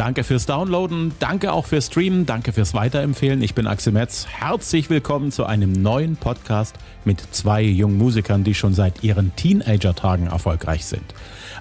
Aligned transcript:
Danke 0.00 0.24
fürs 0.24 0.46
Downloaden, 0.46 1.12
danke 1.18 1.52
auch 1.52 1.66
fürs 1.66 1.88
Streamen, 1.88 2.24
danke 2.24 2.54
fürs 2.54 2.72
Weiterempfehlen. 2.72 3.42
Ich 3.42 3.54
bin 3.54 3.66
Axel 3.66 3.92
Metz. 3.92 4.26
Herzlich 4.26 4.88
willkommen 4.88 5.30
zu 5.30 5.44
einem 5.44 5.72
neuen 5.72 6.16
Podcast 6.16 6.74
mit 7.04 7.22
zwei 7.32 7.60
jungen 7.60 7.98
Musikern, 7.98 8.42
die 8.42 8.54
schon 8.54 8.72
seit 8.72 9.04
ihren 9.04 9.36
Teenager-Tagen 9.36 10.28
erfolgreich 10.28 10.86
sind. 10.86 11.04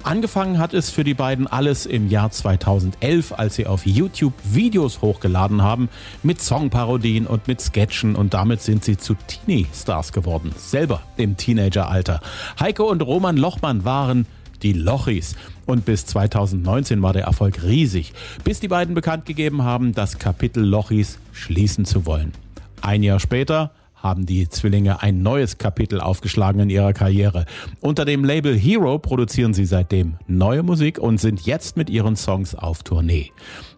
Angefangen 0.04 0.58
hat 0.58 0.74
es 0.74 0.90
für 0.90 1.04
die 1.04 1.16
beiden 1.16 1.48
alles 1.48 1.86
im 1.86 2.08
Jahr 2.08 2.32
2011, 2.32 3.34
als 3.34 3.56
sie 3.56 3.68
auf 3.68 3.86
YouTube 3.86 4.36
Videos 4.46 5.02
hochgeladen 5.02 5.62
haben 5.62 5.90
mit 6.24 6.42
Songparodien 6.42 7.28
und 7.28 7.50
mit 7.50 7.60
Sketchen 7.60 8.16
und 8.16 8.34
damit 8.34 8.62
sind 8.62 8.86
sie 8.86 8.96
zu 8.96 9.16
Teenie-Stars 9.16 10.14
geworden, 10.14 10.54
selber 10.56 11.02
im 11.18 11.36
Teenageralter. 11.36 12.22
Heiko 12.58 12.90
und 12.90 13.02
Roman 13.02 13.36
Lochmann 13.36 13.84
waren 13.84 14.26
die 14.64 14.74
Lochis. 14.74 15.36
Und 15.66 15.86
bis 15.86 16.06
2019 16.06 17.02
war 17.02 17.14
der 17.14 17.24
Erfolg 17.24 17.64
riesig, 17.64 18.14
bis 18.44 18.60
die 18.60 18.68
beiden 18.68 18.96
bekannt 18.96 19.26
gegeben 19.26 19.64
haben, 19.64 19.94
das 19.94 20.20
Kapitel 20.20 20.64
Lochis 20.64 21.20
schließen 21.32 21.86
zu 21.86 22.06
wollen. 22.06 22.34
Ein 22.82 23.04
Jahr 23.04 23.20
später 23.20 23.72
haben 24.02 24.26
die 24.26 24.48
Zwillinge 24.48 25.02
ein 25.02 25.22
neues 25.22 25.58
Kapitel 25.58 26.00
aufgeschlagen 26.00 26.62
in 26.62 26.70
ihrer 26.70 26.94
Karriere. 26.94 27.46
Unter 27.82 28.06
dem 28.06 28.24
Label 28.24 28.58
Hero 28.58 28.98
produzieren 28.98 29.54
sie 29.54 29.66
seitdem 29.66 30.16
neue 30.28 30.64
Musik 30.64 31.00
und 31.00 31.20
sind 31.20 31.42
jetzt 31.42 31.76
mit 31.76 31.90
ihren 31.90 32.16
Songs 32.16 32.56
auf 32.56 32.84
Tournee. 32.84 33.32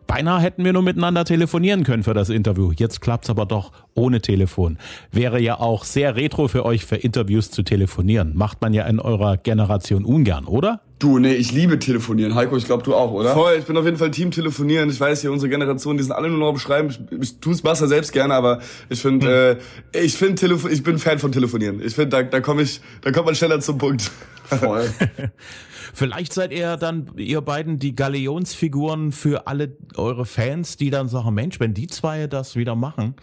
Beinahe 0.08 0.41
hätten 0.41 0.66
wir 0.66 0.73
nur 0.73 0.82
miteinander 0.82 1.26
telefonieren 1.26 1.84
können 1.84 2.04
für 2.04 2.14
das 2.14 2.30
Interview. 2.30 2.72
Jetzt 2.76 3.02
klappt's 3.02 3.30
aber 3.30 3.46
doch 3.46 3.72
ohne 3.94 4.22
Telefon. 4.22 4.77
Wäre 5.12 5.40
ja 5.40 5.60
auch 5.60 5.84
sehr 5.84 6.16
retro 6.16 6.48
für 6.48 6.66
euch, 6.66 6.86
für 6.86 6.98
Interviews 6.98 7.52
zu 7.52 7.64
telefonieren. 7.64 8.36
Macht 8.36 8.62
man 8.62 8.74
ja 8.74 8.86
in 8.86 9.00
eurer 9.00 9.38
Generation 9.38 10.05
ungern, 10.05 10.46
oder? 10.46 10.82
Du, 11.00 11.18
nee, 11.18 11.34
ich 11.34 11.52
liebe 11.52 11.80
telefonieren. 11.80 12.35
Heiko, 12.35 12.55
ich 12.58 12.66
glaube, 12.66 12.84
du 12.84 12.93
auch, 12.93 13.12
oder? 13.12 13.34
Voll, 13.34 13.55
ich 13.58 13.66
bin 13.66 13.76
auf 13.76 13.85
jeden 13.85 13.98
Fall 13.98 14.12
Team 14.12 14.30
telefonieren. 14.30 14.90
Ich 14.90 14.99
weiß 14.99 15.21
hier, 15.21 15.32
unsere 15.32 15.49
Generation, 15.49 15.98
die 15.98 16.04
sind 16.04 16.12
alle 16.12 16.30
nur 16.30 16.38
noch 16.38 16.49
am 16.49 16.60
Schreiben. 16.60 16.90
Ich, 16.90 16.99
ich 17.20 17.40
tu's 17.40 17.63
Wasser 17.63 17.88
selbst 17.88 18.12
gerne, 18.12 18.36
aber 18.36 18.60
ich 18.90 19.02
finde, 19.02 19.58
hm. 19.93 19.99
äh, 19.99 20.04
ich 20.04 20.15
finde 20.15 20.36
Telefon, 20.36 20.71
ich 20.71 20.84
bin 20.84 20.99
Fan 20.99 21.18
von 21.18 21.32
telefonieren. 21.32 21.82
Ich 21.84 21.96
finde, 21.96 22.10
da, 22.10 22.24
da 22.24 22.40
komme 22.40 22.62
ich, 22.62 22.82
da 23.02 23.12
kommt 23.12 23.26
man 23.26 23.36
schneller 23.36 23.60
zum 23.62 23.80
Punkt. 23.80 24.12
Voll. 24.60 24.94
Vielleicht 25.94 26.34
seid 26.34 26.54
ihr 26.54 26.77
dann, 26.77 27.12
ihr 27.18 27.41
beiden, 27.41 27.80
die 27.80 27.96
Galeonsfiguren 27.96 29.12
für 29.12 29.48
alle 29.48 29.76
eure 29.96 30.26
Fans, 30.26 30.77
die 30.77 30.90
dann 30.90 31.08
sagen, 31.08 31.34
Mensch, 31.34 31.60
wenn 31.60 31.74
die 31.74 31.88
zwei 31.88 32.27
das 32.27 32.55
wieder 32.55 32.76
machen, 32.76 33.16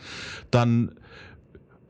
dann 0.51 0.93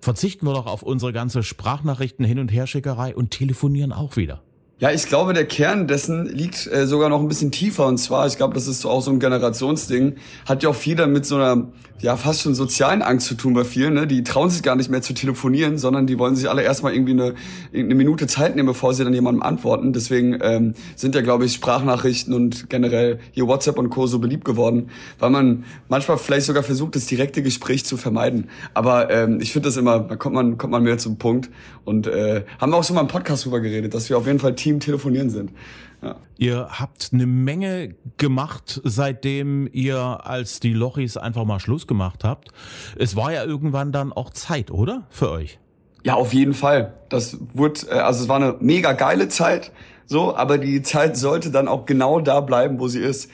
verzichten 0.00 0.46
wir 0.46 0.54
doch 0.54 0.66
auf 0.66 0.82
unsere 0.82 1.12
ganze 1.12 1.42
Sprachnachrichten 1.42 2.24
hin 2.24 2.38
und 2.38 2.52
her 2.52 2.66
Schickerei 2.66 3.14
und 3.14 3.30
telefonieren 3.30 3.92
auch 3.92 4.16
wieder. 4.16 4.42
Ja, 4.80 4.92
ich 4.92 5.06
glaube, 5.06 5.32
der 5.32 5.44
Kern 5.44 5.88
dessen 5.88 6.26
liegt 6.26 6.68
äh, 6.68 6.86
sogar 6.86 7.08
noch 7.08 7.20
ein 7.20 7.26
bisschen 7.26 7.50
tiefer. 7.50 7.84
Und 7.86 7.98
zwar, 7.98 8.28
ich 8.28 8.36
glaube, 8.36 8.54
das 8.54 8.68
ist 8.68 8.86
auch 8.86 9.02
so 9.02 9.10
ein 9.10 9.18
Generationsding, 9.18 10.14
hat 10.46 10.62
ja 10.62 10.68
auch 10.68 10.76
viel 10.76 10.94
damit 10.94 11.26
so 11.26 11.34
einer, 11.34 11.66
ja, 12.00 12.16
fast 12.16 12.42
schon 12.42 12.54
sozialen 12.54 13.02
Angst 13.02 13.26
zu 13.26 13.34
tun 13.34 13.54
bei 13.54 13.64
vielen. 13.64 13.94
Ne? 13.94 14.06
Die 14.06 14.22
trauen 14.22 14.50
sich 14.50 14.62
gar 14.62 14.76
nicht 14.76 14.88
mehr 14.88 15.02
zu 15.02 15.14
telefonieren, 15.14 15.78
sondern 15.78 16.06
die 16.06 16.16
wollen 16.16 16.36
sich 16.36 16.48
alle 16.48 16.62
erstmal 16.62 16.94
irgendwie 16.94 17.12
eine, 17.12 17.34
eine 17.74 17.94
Minute 17.96 18.28
Zeit 18.28 18.54
nehmen, 18.54 18.68
bevor 18.68 18.94
sie 18.94 19.02
dann 19.02 19.12
jemandem 19.12 19.42
antworten. 19.42 19.92
Deswegen 19.92 20.38
ähm, 20.42 20.74
sind 20.94 21.16
ja, 21.16 21.22
glaube 21.22 21.44
ich, 21.44 21.54
Sprachnachrichten 21.54 22.32
und 22.32 22.70
generell 22.70 23.18
hier 23.32 23.48
WhatsApp 23.48 23.78
und 23.78 23.90
Co. 23.90 24.06
so 24.06 24.20
beliebt 24.20 24.44
geworden, 24.44 24.90
weil 25.18 25.30
man 25.30 25.64
manchmal 25.88 26.18
vielleicht 26.18 26.46
sogar 26.46 26.62
versucht, 26.62 26.94
das 26.94 27.06
direkte 27.06 27.42
Gespräch 27.42 27.84
zu 27.84 27.96
vermeiden. 27.96 28.48
Aber 28.74 29.10
ähm, 29.10 29.40
ich 29.40 29.52
finde 29.52 29.70
das 29.70 29.76
immer, 29.76 29.98
da 29.98 30.14
kommt 30.14 30.36
man, 30.36 30.56
kommt 30.56 30.70
man 30.70 30.84
mehr 30.84 30.98
zum 30.98 31.18
Punkt. 31.18 31.50
Und 31.84 32.06
äh, 32.06 32.44
haben 32.60 32.70
wir 32.70 32.76
auch 32.76 32.84
schon 32.84 32.94
mal 32.94 33.00
im 33.00 33.08
Podcast 33.08 33.44
drüber 33.44 33.60
geredet, 33.60 33.94
dass 33.94 34.08
wir 34.08 34.18
auf 34.18 34.26
jeden 34.26 34.38
Fall 34.38 34.54
Team 34.68 34.80
telefonieren 34.80 35.30
sind. 35.30 35.52
Ja. 36.02 36.16
Ihr 36.36 36.68
habt 36.70 37.10
eine 37.12 37.26
Menge 37.26 37.96
gemacht, 38.18 38.80
seitdem 38.84 39.68
ihr 39.72 39.98
als 39.98 40.60
die 40.60 40.72
Lochis 40.72 41.16
einfach 41.16 41.44
mal 41.44 41.58
Schluss 41.58 41.86
gemacht 41.86 42.22
habt. 42.22 42.50
Es 42.96 43.16
war 43.16 43.32
ja 43.32 43.44
irgendwann 43.44 43.90
dann 43.90 44.12
auch 44.12 44.30
Zeit, 44.30 44.70
oder? 44.70 45.06
Für 45.10 45.30
euch? 45.30 45.58
Ja, 46.04 46.14
auf 46.14 46.32
jeden 46.32 46.54
Fall. 46.54 46.94
Das 47.08 47.38
wurde, 47.54 47.80
äh, 47.90 47.94
also 47.94 48.22
es 48.22 48.28
war 48.28 48.36
eine 48.36 48.56
mega 48.60 48.92
geile 48.92 49.28
Zeit, 49.28 49.72
so, 50.06 50.36
aber 50.36 50.58
die 50.58 50.82
Zeit 50.82 51.16
sollte 51.16 51.50
dann 51.50 51.66
auch 51.66 51.86
genau 51.86 52.20
da 52.20 52.40
bleiben, 52.40 52.78
wo 52.78 52.88
sie 52.88 53.00
ist. 53.00 53.30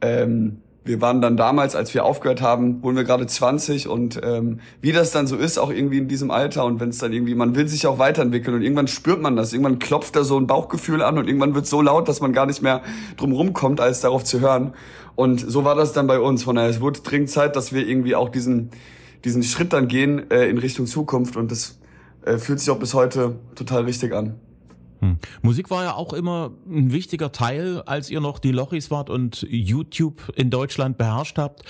Ähm, 0.00 0.60
wir 0.84 1.00
waren 1.00 1.20
dann 1.20 1.36
damals, 1.36 1.76
als 1.76 1.92
wir 1.92 2.04
aufgehört 2.04 2.40
haben, 2.40 2.82
wurden 2.82 2.96
wir 2.96 3.04
gerade 3.04 3.26
20 3.26 3.86
und 3.86 4.18
ähm, 4.22 4.60
wie 4.80 4.92
das 4.92 5.10
dann 5.10 5.26
so 5.26 5.36
ist, 5.36 5.58
auch 5.58 5.70
irgendwie 5.70 5.98
in 5.98 6.08
diesem 6.08 6.30
Alter 6.30 6.64
und 6.64 6.80
wenn 6.80 6.88
es 6.88 6.98
dann 6.98 7.12
irgendwie, 7.12 7.34
man 7.34 7.54
will 7.54 7.68
sich 7.68 7.86
auch 7.86 7.98
weiterentwickeln 7.98 8.56
und 8.56 8.62
irgendwann 8.62 8.88
spürt 8.88 9.20
man 9.20 9.36
das, 9.36 9.52
irgendwann 9.52 9.78
klopft 9.78 10.16
da 10.16 10.24
so 10.24 10.38
ein 10.38 10.46
Bauchgefühl 10.46 11.02
an 11.02 11.18
und 11.18 11.26
irgendwann 11.26 11.54
wird 11.54 11.66
so 11.66 11.82
laut, 11.82 12.08
dass 12.08 12.20
man 12.20 12.32
gar 12.32 12.46
nicht 12.46 12.62
mehr 12.62 12.82
drum 13.18 13.32
rumkommt, 13.32 13.80
als 13.80 14.00
darauf 14.00 14.24
zu 14.24 14.40
hören. 14.40 14.72
Und 15.16 15.40
so 15.40 15.64
war 15.64 15.74
das 15.74 15.92
dann 15.92 16.06
bei 16.06 16.18
uns. 16.18 16.44
Von 16.44 16.56
daher, 16.56 16.70
es 16.70 16.80
wurde 16.80 17.00
dringend 17.00 17.28
Zeit, 17.28 17.56
dass 17.56 17.74
wir 17.74 17.86
irgendwie 17.86 18.14
auch 18.14 18.30
diesen, 18.30 18.70
diesen 19.24 19.42
Schritt 19.42 19.74
dann 19.74 19.86
gehen 19.86 20.30
äh, 20.30 20.48
in 20.48 20.56
Richtung 20.56 20.86
Zukunft 20.86 21.36
und 21.36 21.50
das 21.50 21.78
äh, 22.24 22.38
fühlt 22.38 22.58
sich 22.58 22.70
auch 22.70 22.78
bis 22.78 22.94
heute 22.94 23.36
total 23.54 23.84
richtig 23.84 24.14
an. 24.14 24.36
Hm. 25.00 25.18
Musik 25.42 25.70
war 25.70 25.84
ja 25.84 25.94
auch 25.94 26.12
immer 26.12 26.52
ein 26.68 26.92
wichtiger 26.92 27.32
Teil, 27.32 27.82
als 27.86 28.10
ihr 28.10 28.20
noch 28.20 28.38
die 28.38 28.52
Lochis 28.52 28.90
wart 28.90 29.10
und 29.10 29.46
YouTube 29.48 30.32
in 30.36 30.50
Deutschland 30.50 30.98
beherrscht 30.98 31.38
habt. 31.38 31.62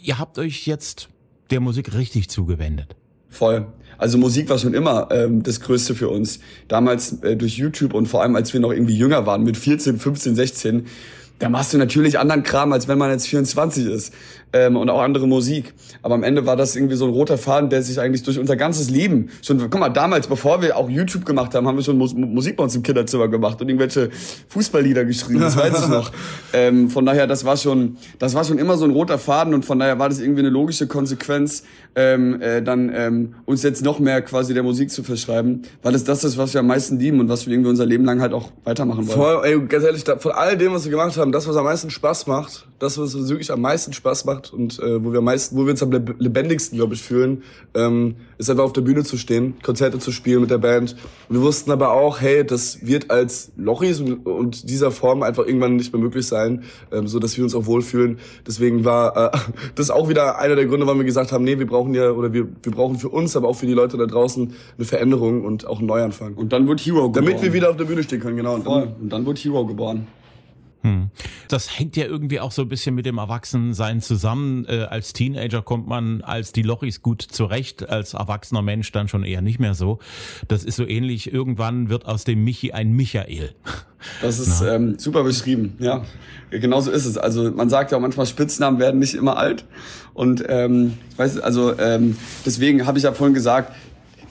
Ihr 0.00 0.18
habt 0.18 0.38
euch 0.38 0.66
jetzt 0.66 1.08
der 1.50 1.60
Musik 1.60 1.94
richtig 1.94 2.28
zugewendet. 2.28 2.96
Voll. 3.28 3.66
Also 3.98 4.18
Musik 4.18 4.50
war 4.50 4.58
schon 4.58 4.74
immer 4.74 5.08
ähm, 5.10 5.42
das 5.42 5.60
Größte 5.60 5.94
für 5.94 6.08
uns. 6.08 6.40
Damals 6.68 7.22
äh, 7.22 7.36
durch 7.36 7.56
YouTube 7.56 7.94
und 7.94 8.06
vor 8.06 8.22
allem 8.22 8.36
als 8.36 8.52
wir 8.52 8.60
noch 8.60 8.72
irgendwie 8.72 8.96
jünger 8.96 9.26
waren, 9.26 9.42
mit 9.42 9.56
14, 9.56 9.98
15, 9.98 10.34
16, 10.34 10.86
da 11.38 11.48
machst 11.48 11.72
du 11.72 11.78
natürlich 11.78 12.18
anderen 12.18 12.42
Kram, 12.42 12.72
als 12.72 12.88
wenn 12.88 12.98
man 12.98 13.10
jetzt 13.10 13.26
24 13.28 13.86
ist 13.86 14.12
ähm, 14.52 14.76
und 14.76 14.90
auch 14.90 15.00
andere 15.00 15.26
Musik. 15.26 15.74
Aber 16.02 16.14
am 16.14 16.22
Ende 16.22 16.46
war 16.46 16.56
das 16.56 16.76
irgendwie 16.76 16.96
so 16.96 17.06
ein 17.06 17.10
roter 17.10 17.38
Faden, 17.38 17.70
der 17.70 17.82
sich 17.82 18.00
eigentlich 18.00 18.22
durch 18.22 18.38
unser 18.38 18.56
ganzes 18.56 18.90
Leben 18.90 19.30
schon, 19.42 19.58
guck 19.58 19.80
mal, 19.80 19.88
damals, 19.88 20.26
bevor 20.26 20.62
wir 20.62 20.76
auch 20.76 20.88
YouTube 20.88 21.24
gemacht 21.24 21.54
haben, 21.54 21.66
haben 21.66 21.76
wir 21.76 21.84
schon 21.84 21.98
Mus 21.98 22.14
Musik 22.14 22.56
bei 22.56 22.64
uns 22.64 22.74
im 22.76 22.82
Kinderzimmer 22.82 23.28
gemacht 23.28 23.60
und 23.60 23.68
irgendwelche 23.68 24.10
Fußballlieder 24.48 25.04
geschrieben, 25.04 25.40
das 25.40 25.56
weiß 25.56 25.82
ich 25.82 25.88
noch. 25.88 26.12
Ähm, 26.54 26.90
von 26.90 27.06
daher, 27.06 27.26
das 27.26 27.44
war 27.44 27.56
schon, 27.56 27.96
das 28.18 28.34
war 28.34 28.44
schon 28.44 28.58
immer 28.58 28.76
so 28.76 28.84
ein 28.84 28.90
roter 28.90 29.18
Faden 29.18 29.54
und 29.54 29.64
von 29.64 29.78
daher 29.78 29.98
war 29.98 30.08
das 30.08 30.20
irgendwie 30.20 30.40
eine 30.40 30.50
logische 30.50 30.86
Konsequenz, 30.86 31.62
ähm, 31.94 32.40
äh, 32.42 32.62
dann 32.62 32.92
ähm, 32.94 33.34
uns 33.46 33.62
jetzt 33.62 33.82
noch 33.82 33.98
mehr 33.98 34.20
quasi 34.22 34.52
der 34.52 34.62
Musik 34.62 34.90
zu 34.90 35.02
verschreiben, 35.02 35.62
weil 35.82 35.94
es 35.94 36.04
das 36.04 36.24
ist, 36.24 36.36
was 36.36 36.52
wir 36.52 36.60
am 36.60 36.66
meisten 36.66 36.98
lieben 36.98 37.20
und 37.20 37.28
was 37.28 37.46
wir 37.46 37.54
irgendwie 37.54 37.70
unser 37.70 37.86
Leben 37.86 38.04
lang 38.04 38.20
halt 38.20 38.32
auch 38.32 38.50
weitermachen 38.64 39.06
wollen. 39.08 39.18
Voll, 39.18 39.40
ey, 39.44 39.60
ganz 39.66 39.84
ehrlich, 39.84 40.04
von 40.04 40.32
all 40.32 40.56
dem, 40.56 40.72
was 40.72 40.84
wir 40.84 40.90
gemacht 40.90 41.16
haben, 41.16 41.31
das, 41.32 41.48
was 41.48 41.56
am 41.56 41.64
meisten 41.64 41.90
Spaß 41.90 42.26
macht, 42.26 42.66
das, 42.78 42.98
was 42.98 43.14
uns 43.14 43.28
wirklich 43.28 43.52
am 43.52 43.60
meisten 43.60 43.92
Spaß 43.92 44.24
macht 44.24 44.52
und 44.52 44.78
äh, 44.80 45.04
wo 45.04 45.12
wir 45.12 45.18
am 45.18 45.24
meisten, 45.24 45.56
wo 45.56 45.64
wir 45.64 45.70
uns 45.70 45.82
am 45.82 45.92
lebendigsten, 45.92 46.76
glaube 46.76 46.94
ich, 46.94 47.02
fühlen, 47.02 47.42
ähm, 47.74 48.16
ist 48.38 48.50
einfach 48.50 48.64
auf 48.64 48.72
der 48.72 48.80
Bühne 48.80 49.04
zu 49.04 49.16
stehen, 49.16 49.54
Konzerte 49.62 49.98
zu 49.98 50.10
spielen 50.10 50.40
mit 50.40 50.50
der 50.50 50.58
Band. 50.58 50.96
Und 51.28 51.36
wir 51.36 51.42
wussten 51.42 51.70
aber 51.70 51.92
auch, 51.92 52.20
hey, 52.20 52.44
das 52.44 52.84
wird 52.84 53.10
als 53.10 53.52
Lochis 53.56 54.00
und, 54.00 54.26
und 54.26 54.68
dieser 54.68 54.90
Form 54.90 55.22
einfach 55.22 55.46
irgendwann 55.46 55.76
nicht 55.76 55.92
mehr 55.92 56.02
möglich 56.02 56.26
sein, 56.26 56.64
ähm, 56.90 57.06
so 57.06 57.18
dass 57.18 57.36
wir 57.36 57.44
uns 57.44 57.54
auch 57.54 57.66
wohlfühlen. 57.66 58.18
Deswegen 58.46 58.84
war 58.84 59.32
äh, 59.32 59.38
das 59.74 59.90
auch 59.90 60.08
wieder 60.08 60.38
einer 60.38 60.56
der 60.56 60.66
Gründe, 60.66 60.86
warum 60.86 60.98
wir 60.98 61.06
gesagt 61.06 61.30
haben, 61.30 61.44
nee, 61.44 61.58
wir 61.58 61.66
brauchen 61.66 61.94
ja 61.94 62.10
oder 62.10 62.32
wir, 62.32 62.48
wir 62.62 62.72
brauchen 62.72 62.98
für 62.98 63.08
uns, 63.10 63.36
aber 63.36 63.48
auch 63.48 63.56
für 63.56 63.66
die 63.66 63.74
Leute 63.74 63.96
da 63.96 64.06
draußen 64.06 64.54
eine 64.76 64.84
Veränderung 64.84 65.44
und 65.44 65.66
auch 65.66 65.78
einen 65.78 65.86
Neuanfang. 65.86 66.34
Und 66.34 66.52
dann 66.52 66.66
wird 66.66 66.80
Hero 66.80 67.10
geboren. 67.10 67.26
Damit 67.26 67.42
wir 67.42 67.52
wieder 67.52 67.70
auf 67.70 67.76
der 67.76 67.84
Bühne 67.84 68.02
stehen 68.02 68.20
können, 68.20 68.36
genau. 68.36 68.54
Und 68.54 68.66
dann, 68.66 68.94
und 69.00 69.12
dann 69.12 69.24
wird 69.24 69.38
Hero 69.38 69.64
geboren. 69.66 70.06
Hm. 70.82 71.10
Das 71.48 71.78
hängt 71.78 71.96
ja 71.96 72.06
irgendwie 72.06 72.40
auch 72.40 72.50
so 72.50 72.62
ein 72.62 72.68
bisschen 72.68 72.94
mit 72.94 73.06
dem 73.06 73.18
Erwachsensein 73.18 74.00
zusammen. 74.00 74.66
Äh, 74.68 74.86
als 74.90 75.12
Teenager 75.12 75.62
kommt 75.62 75.86
man 75.86 76.22
als 76.22 76.52
die 76.52 76.62
Lochis 76.62 77.02
gut 77.02 77.22
zurecht, 77.22 77.88
als 77.88 78.14
erwachsener 78.14 78.62
Mensch 78.62 78.90
dann 78.90 79.06
schon 79.08 79.22
eher 79.22 79.42
nicht 79.42 79.60
mehr 79.60 79.74
so. 79.74 80.00
Das 80.48 80.64
ist 80.64 80.76
so 80.76 80.86
ähnlich. 80.86 81.32
Irgendwann 81.32 81.88
wird 81.88 82.06
aus 82.06 82.24
dem 82.24 82.42
Michi 82.42 82.72
ein 82.72 82.92
Michael. 82.92 83.54
Das 84.20 84.40
ist 84.40 84.60
ähm, 84.62 84.98
super 84.98 85.22
beschrieben, 85.22 85.76
ja. 85.78 86.04
Genauso 86.50 86.90
ist 86.90 87.06
es. 87.06 87.16
Also 87.16 87.52
man 87.52 87.70
sagt 87.70 87.92
ja 87.92 87.98
auch 87.98 88.02
manchmal, 88.02 88.26
Spitznamen 88.26 88.80
werden 88.80 88.98
nicht 88.98 89.14
immer 89.14 89.36
alt. 89.36 89.64
Und 90.14 90.44
ähm, 90.48 90.94
ich 91.10 91.18
weiß, 91.18 91.38
also 91.38 91.78
ähm, 91.78 92.16
deswegen 92.44 92.86
habe 92.86 92.98
ich 92.98 93.04
ja 93.04 93.12
vorhin 93.12 93.34
gesagt, 93.34 93.72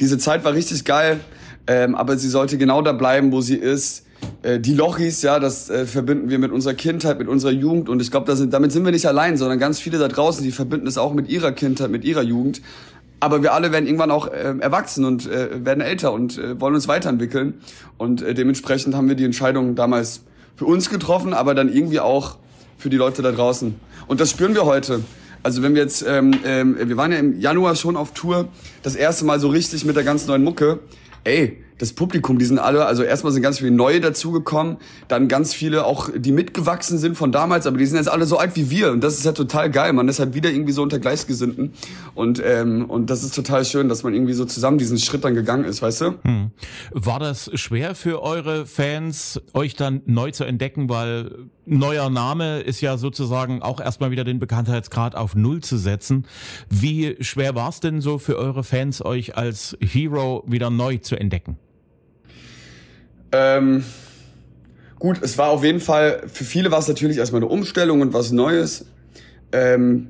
diese 0.01 0.17
Zeit 0.17 0.43
war 0.43 0.53
richtig 0.53 0.83
geil, 0.83 1.21
ähm, 1.67 1.95
aber 1.95 2.17
sie 2.17 2.27
sollte 2.27 2.57
genau 2.57 2.81
da 2.81 2.91
bleiben, 2.91 3.31
wo 3.31 3.39
sie 3.39 3.55
ist 3.55 4.05
äh, 4.43 4.59
die 4.59 4.73
Lochis, 4.73 5.21
ja, 5.21 5.39
das 5.39 5.69
äh, 5.69 5.85
verbinden 5.85 6.29
wir 6.29 6.39
mit 6.39 6.51
unserer 6.51 6.73
Kindheit, 6.73 7.19
mit 7.19 7.27
unserer 7.27 7.51
Jugend 7.51 7.89
und 7.89 8.01
ich 8.01 8.11
glaube, 8.11 8.35
sind, 8.35 8.53
damit 8.53 8.71
sind 8.71 8.83
wir 8.85 8.91
nicht 8.91 9.05
allein, 9.05 9.37
sondern 9.37 9.59
ganz 9.59 9.79
viele 9.79 9.99
da 9.99 10.07
draußen, 10.07 10.43
die 10.43 10.51
verbinden 10.51 10.87
es 10.87 10.97
auch 10.97 11.13
mit 11.13 11.29
ihrer 11.29 11.51
Kindheit, 11.51 11.91
mit 11.91 12.03
ihrer 12.03 12.23
Jugend. 12.23 12.61
Aber 13.19 13.43
wir 13.43 13.53
alle 13.53 13.71
werden 13.71 13.85
irgendwann 13.85 14.09
auch 14.09 14.27
äh, 14.27 14.55
erwachsen 14.59 15.05
und 15.05 15.29
äh, 15.29 15.63
werden 15.63 15.81
älter 15.81 16.11
und 16.11 16.39
äh, 16.39 16.59
wollen 16.59 16.73
uns 16.73 16.87
weiterentwickeln. 16.87 17.61
Und 17.99 18.23
äh, 18.23 18.33
dementsprechend 18.33 18.95
haben 18.95 19.07
wir 19.07 19.15
die 19.15 19.25
Entscheidung 19.25 19.75
damals 19.75 20.23
für 20.55 20.65
uns 20.65 20.89
getroffen, 20.89 21.35
aber 21.35 21.53
dann 21.53 21.71
irgendwie 21.71 21.99
auch 21.99 22.37
für 22.79 22.89
die 22.89 22.97
Leute 22.97 23.21
da 23.21 23.31
draußen. 23.31 23.75
Und 24.07 24.19
das 24.19 24.31
spüren 24.31 24.55
wir 24.55 24.65
heute. 24.65 25.01
Also 25.43 25.61
wenn 25.61 25.75
wir 25.75 25.83
jetzt, 25.83 26.03
ähm, 26.07 26.33
ähm, 26.45 26.77
wir 26.79 26.97
waren 26.97 27.11
ja 27.11 27.19
im 27.19 27.39
Januar 27.39 27.75
schon 27.75 27.95
auf 27.95 28.13
Tour, 28.13 28.47
das 28.81 28.95
erste 28.95 29.23
Mal 29.25 29.39
so 29.39 29.49
richtig 29.49 29.85
mit 29.85 29.95
der 29.95 30.03
ganz 30.03 30.25
neuen 30.25 30.43
Mucke. 30.43 30.79
Ey, 31.23 31.63
das 31.81 31.93
Publikum, 31.93 32.37
die 32.37 32.45
sind 32.45 32.59
alle, 32.59 32.85
also 32.85 33.01
erstmal 33.01 33.33
sind 33.33 33.41
ganz 33.41 33.57
viele 33.57 33.71
neue 33.71 33.99
dazugekommen, 33.99 34.77
dann 35.07 35.27
ganz 35.27 35.55
viele 35.55 35.83
auch, 35.83 36.09
die 36.15 36.31
mitgewachsen 36.31 36.99
sind 36.99 37.17
von 37.17 37.31
damals, 37.31 37.65
aber 37.65 37.77
die 37.79 37.87
sind 37.87 37.97
jetzt 37.97 38.07
alle 38.07 38.27
so 38.27 38.37
alt 38.37 38.55
wie 38.55 38.69
wir 38.69 38.91
und 38.91 39.03
das 39.03 39.17
ist 39.17 39.25
ja 39.25 39.31
total 39.31 39.71
geil, 39.71 39.91
man 39.91 40.07
ist 40.07 40.19
halt 40.19 40.35
wieder 40.35 40.51
irgendwie 40.51 40.73
so 40.73 40.83
unter 40.83 40.99
Gleichgesinnten 40.99 41.73
und 42.13 42.39
ähm, 42.45 42.85
und 42.85 43.09
das 43.09 43.23
ist 43.23 43.33
total 43.33 43.65
schön, 43.65 43.89
dass 43.89 44.03
man 44.03 44.13
irgendwie 44.13 44.33
so 44.33 44.45
zusammen 44.45 44.77
diesen 44.77 44.99
Schritt 44.99 45.23
dann 45.23 45.33
gegangen 45.33 45.63
ist, 45.63 45.81
weißt 45.81 46.01
du? 46.01 46.13
Hm. 46.21 46.51
War 46.91 47.19
das 47.19 47.49
schwer 47.55 47.95
für 47.95 48.21
eure 48.21 48.67
Fans, 48.67 49.41
euch 49.55 49.75
dann 49.75 50.03
neu 50.05 50.29
zu 50.29 50.43
entdecken, 50.43 50.87
weil 50.87 51.31
neuer 51.65 52.11
Name 52.11 52.59
ist 52.59 52.81
ja 52.81 52.97
sozusagen 52.97 53.63
auch 53.63 53.79
erstmal 53.79 54.11
wieder 54.11 54.23
den 54.23 54.37
Bekanntheitsgrad 54.37 55.15
auf 55.15 55.35
Null 55.35 55.61
zu 55.61 55.77
setzen. 55.77 56.27
Wie 56.69 57.17
schwer 57.21 57.55
war 57.55 57.69
es 57.69 57.79
denn 57.79 58.01
so 58.01 58.19
für 58.19 58.37
eure 58.37 58.63
Fans, 58.63 59.03
euch 59.03 59.35
als 59.35 59.75
Hero 59.81 60.43
wieder 60.45 60.69
neu 60.69 60.97
zu 60.97 61.15
entdecken? 61.15 61.57
Ähm, 63.31 63.83
gut, 64.99 65.19
es 65.21 65.37
war 65.37 65.49
auf 65.49 65.63
jeden 65.63 65.79
Fall, 65.79 66.23
für 66.31 66.43
viele 66.43 66.71
war 66.71 66.79
es 66.79 66.87
natürlich 66.87 67.17
erstmal 67.17 67.41
eine 67.41 67.49
Umstellung 67.49 68.01
und 68.01 68.13
was 68.13 68.31
Neues. 68.31 68.85
Ähm, 69.51 70.09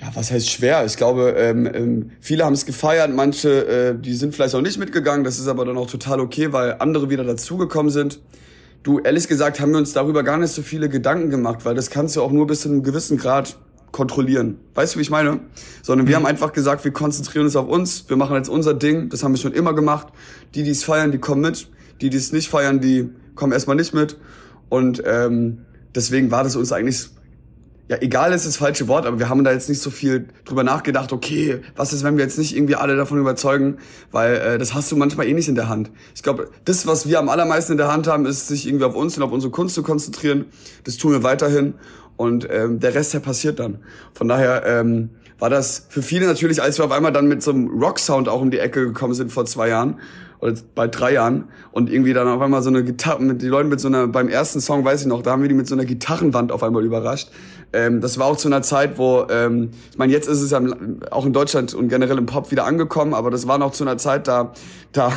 ja, 0.00 0.10
was 0.14 0.30
heißt 0.30 0.50
schwer? 0.50 0.84
Ich 0.84 0.96
glaube, 0.96 1.34
ähm, 1.38 1.66
ähm, 1.72 2.10
viele 2.20 2.44
haben 2.44 2.52
es 2.52 2.66
gefeiert, 2.66 3.10
manche, 3.14 3.66
äh, 3.66 3.94
die 3.98 4.14
sind 4.14 4.34
vielleicht 4.34 4.54
auch 4.54 4.60
nicht 4.60 4.78
mitgegangen. 4.78 5.24
Das 5.24 5.38
ist 5.38 5.48
aber 5.48 5.64
dann 5.64 5.76
auch 5.76 5.90
total 5.90 6.20
okay, 6.20 6.52
weil 6.52 6.76
andere 6.78 7.10
wieder 7.10 7.24
dazugekommen 7.24 7.90
sind. 7.90 8.20
Du, 8.82 8.98
ehrlich 8.98 9.28
gesagt, 9.28 9.60
haben 9.60 9.70
wir 9.70 9.78
uns 9.78 9.94
darüber 9.94 10.22
gar 10.22 10.36
nicht 10.36 10.52
so 10.52 10.60
viele 10.60 10.90
Gedanken 10.90 11.30
gemacht, 11.30 11.64
weil 11.64 11.74
das 11.74 11.88
kannst 11.88 12.16
du 12.16 12.22
auch 12.22 12.32
nur 12.32 12.46
bis 12.46 12.62
zu 12.62 12.68
einem 12.68 12.82
gewissen 12.82 13.16
Grad 13.16 13.56
kontrollieren. 13.92 14.58
Weißt 14.74 14.94
du, 14.94 14.98
wie 14.98 15.02
ich 15.02 15.10
meine? 15.10 15.40
Sondern 15.80 16.06
wir 16.06 16.18
mhm. 16.18 16.24
haben 16.24 16.26
einfach 16.26 16.52
gesagt, 16.52 16.84
wir 16.84 16.92
konzentrieren 16.92 17.46
uns 17.46 17.56
auf 17.56 17.68
uns, 17.68 18.04
wir 18.08 18.16
machen 18.16 18.36
jetzt 18.36 18.48
unser 18.48 18.74
Ding, 18.74 19.08
das 19.08 19.22
haben 19.22 19.32
wir 19.32 19.38
schon 19.38 19.54
immer 19.54 19.72
gemacht. 19.72 20.08
Die, 20.54 20.64
die 20.64 20.70
es 20.70 20.84
feiern, 20.84 21.12
die 21.12 21.18
kommen 21.18 21.40
mit. 21.40 21.68
Die, 22.00 22.10
die 22.10 22.16
es 22.16 22.32
nicht 22.32 22.48
feiern, 22.48 22.80
die 22.80 23.10
kommen 23.34 23.52
erstmal 23.52 23.76
nicht 23.76 23.94
mit. 23.94 24.18
Und 24.68 25.02
ähm, 25.06 25.64
deswegen 25.94 26.30
war 26.30 26.44
das 26.44 26.56
uns 26.56 26.72
eigentlich 26.72 27.10
ja, 27.86 27.98
egal 28.00 28.32
ist 28.32 28.46
das 28.46 28.56
falsche 28.56 28.88
Wort, 28.88 29.04
aber 29.04 29.18
wir 29.18 29.28
haben 29.28 29.44
da 29.44 29.52
jetzt 29.52 29.68
nicht 29.68 29.82
so 29.82 29.90
viel 29.90 30.28
drüber 30.46 30.64
nachgedacht, 30.64 31.12
okay, 31.12 31.60
was 31.76 31.92
ist, 31.92 32.02
wenn 32.02 32.16
wir 32.16 32.24
jetzt 32.24 32.38
nicht 32.38 32.56
irgendwie 32.56 32.76
alle 32.76 32.96
davon 32.96 33.18
überzeugen, 33.18 33.76
weil 34.10 34.36
äh, 34.36 34.58
das 34.58 34.72
hast 34.72 34.90
du 34.90 34.96
manchmal 34.96 35.26
eh 35.26 35.34
nicht 35.34 35.48
in 35.48 35.54
der 35.54 35.68
Hand. 35.68 35.90
Ich 36.14 36.22
glaube, 36.22 36.50
das, 36.64 36.86
was 36.86 37.06
wir 37.06 37.18
am 37.18 37.28
allermeisten 37.28 37.72
in 37.72 37.78
der 37.78 37.92
Hand 37.92 38.06
haben, 38.06 38.24
ist, 38.24 38.48
sich 38.48 38.66
irgendwie 38.66 38.86
auf 38.86 38.94
uns 38.94 39.18
und 39.18 39.22
auf 39.22 39.32
unsere 39.32 39.50
Kunst 39.50 39.74
zu 39.74 39.82
konzentrieren. 39.82 40.46
Das 40.84 40.96
tun 40.96 41.12
wir 41.12 41.22
weiterhin 41.22 41.74
und 42.16 42.48
ähm, 42.50 42.80
der 42.80 42.94
Rest, 42.94 43.12
der 43.12 43.20
passiert 43.20 43.58
dann. 43.58 43.80
Von 44.14 44.28
daher 44.28 44.64
ähm, 44.64 45.10
war 45.38 45.50
das 45.50 45.86
für 45.90 46.00
viele 46.00 46.26
natürlich, 46.26 46.62
als 46.62 46.78
wir 46.78 46.86
auf 46.86 46.92
einmal 46.92 47.12
dann 47.12 47.26
mit 47.26 47.42
so 47.42 47.50
einem 47.50 47.68
Rock-Sound 47.68 48.30
auch 48.30 48.40
um 48.40 48.50
die 48.50 48.60
Ecke 48.60 48.86
gekommen 48.86 49.12
sind 49.12 49.30
vor 49.30 49.44
zwei 49.44 49.68
Jahren, 49.68 50.00
oder 50.44 50.54
bald 50.74 50.98
drei 51.00 51.14
Jahren 51.14 51.44
und 51.72 51.90
irgendwie 51.90 52.12
dann 52.12 52.28
auf 52.28 52.40
einmal 52.40 52.62
so 52.62 52.68
eine 52.68 52.84
Gitarre 52.84 53.22
mit 53.22 53.40
die 53.40 53.46
Leute 53.46 53.66
mit 53.66 53.80
so 53.80 53.88
einer 53.88 54.06
beim 54.06 54.28
ersten 54.28 54.60
Song 54.60 54.84
weiß 54.84 55.00
ich 55.00 55.06
noch 55.06 55.22
da 55.22 55.32
haben 55.32 55.40
wir 55.40 55.48
die 55.48 55.54
mit 55.54 55.66
so 55.66 55.74
einer 55.74 55.86
Gitarrenwand 55.86 56.52
auf 56.52 56.62
einmal 56.62 56.84
überrascht. 56.84 57.30
Ähm, 57.72 58.02
das 58.02 58.18
war 58.18 58.26
auch 58.26 58.36
zu 58.36 58.48
einer 58.48 58.60
Zeit 58.60 58.98
wo 58.98 59.26
ähm, 59.30 59.70
ich 59.90 59.96
meine 59.96 60.12
jetzt 60.12 60.28
ist 60.28 60.42
es 60.42 60.50
ja 60.50 60.60
auch 61.10 61.24
in 61.24 61.32
Deutschland 61.32 61.72
und 61.72 61.88
generell 61.88 62.18
im 62.18 62.26
Pop 62.26 62.50
wieder 62.50 62.66
angekommen 62.66 63.14
aber 63.14 63.30
das 63.30 63.48
war 63.48 63.56
noch 63.56 63.72
zu 63.72 63.84
einer 63.84 63.96
Zeit 63.96 64.28
da 64.28 64.52
da 64.92 65.12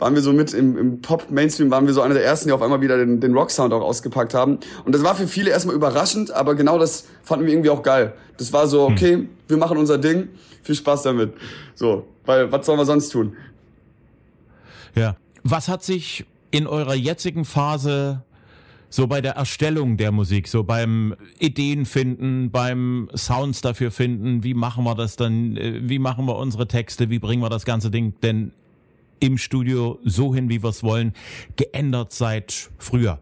waren 0.00 0.16
wir 0.16 0.22
so 0.22 0.32
mit 0.32 0.52
im, 0.52 0.76
im 0.76 1.00
Pop 1.00 1.30
Mainstream 1.30 1.70
waren 1.70 1.86
wir 1.86 1.94
so 1.94 2.02
einer 2.02 2.14
der 2.14 2.24
ersten 2.24 2.48
die 2.48 2.52
auf 2.52 2.60
einmal 2.60 2.80
wieder 2.80 2.98
den, 2.98 3.20
den 3.20 3.34
Rock 3.34 3.52
Sound 3.52 3.72
auch 3.72 3.82
ausgepackt 3.82 4.34
haben. 4.34 4.58
Und 4.84 4.96
das 4.96 5.04
war 5.04 5.14
für 5.14 5.28
viele 5.28 5.50
erstmal 5.50 5.76
überraschend 5.76 6.32
aber 6.32 6.56
genau 6.56 6.80
das 6.80 7.04
fanden 7.22 7.46
wir 7.46 7.52
irgendwie 7.52 7.70
auch 7.70 7.84
geil. 7.84 8.14
Das 8.36 8.52
war 8.52 8.66
so 8.66 8.88
hm. 8.88 8.94
okay 8.94 9.28
wir 9.46 9.58
machen 9.58 9.78
unser 9.78 9.98
Ding 9.98 10.28
viel 10.64 10.74
Spaß 10.74 11.02
damit. 11.02 11.34
So 11.76 12.04
weil 12.26 12.50
was 12.50 12.66
sollen 12.66 12.78
wir 12.78 12.84
sonst 12.84 13.10
tun 13.10 13.36
ja. 14.94 15.16
Was 15.44 15.68
hat 15.68 15.82
sich 15.82 16.24
in 16.50 16.66
eurer 16.66 16.94
jetzigen 16.94 17.44
Phase 17.44 18.22
so 18.92 19.06
bei 19.06 19.22
der 19.22 19.32
Erstellung 19.32 19.96
der 19.96 20.12
Musik, 20.12 20.46
so 20.48 20.64
beim 20.64 21.16
Ideen 21.38 21.86
finden, 21.86 22.50
beim 22.50 23.08
Sounds 23.16 23.62
dafür 23.62 23.90
finden, 23.90 24.44
wie 24.44 24.52
machen 24.52 24.84
wir 24.84 24.94
das 24.94 25.16
dann, 25.16 25.56
äh, 25.56 25.80
wie 25.82 25.98
machen 25.98 26.26
wir 26.26 26.36
unsere 26.36 26.68
Texte, 26.68 27.08
wie 27.08 27.18
bringen 27.18 27.42
wir 27.42 27.48
das 27.48 27.64
ganze 27.64 27.90
Ding 27.90 28.14
denn 28.22 28.52
im 29.18 29.38
Studio 29.38 29.98
so 30.04 30.34
hin, 30.34 30.50
wie 30.50 30.62
wir 30.62 30.68
es 30.68 30.82
wollen, 30.82 31.14
geändert 31.56 32.12
seit 32.12 32.70
früher? 32.76 33.18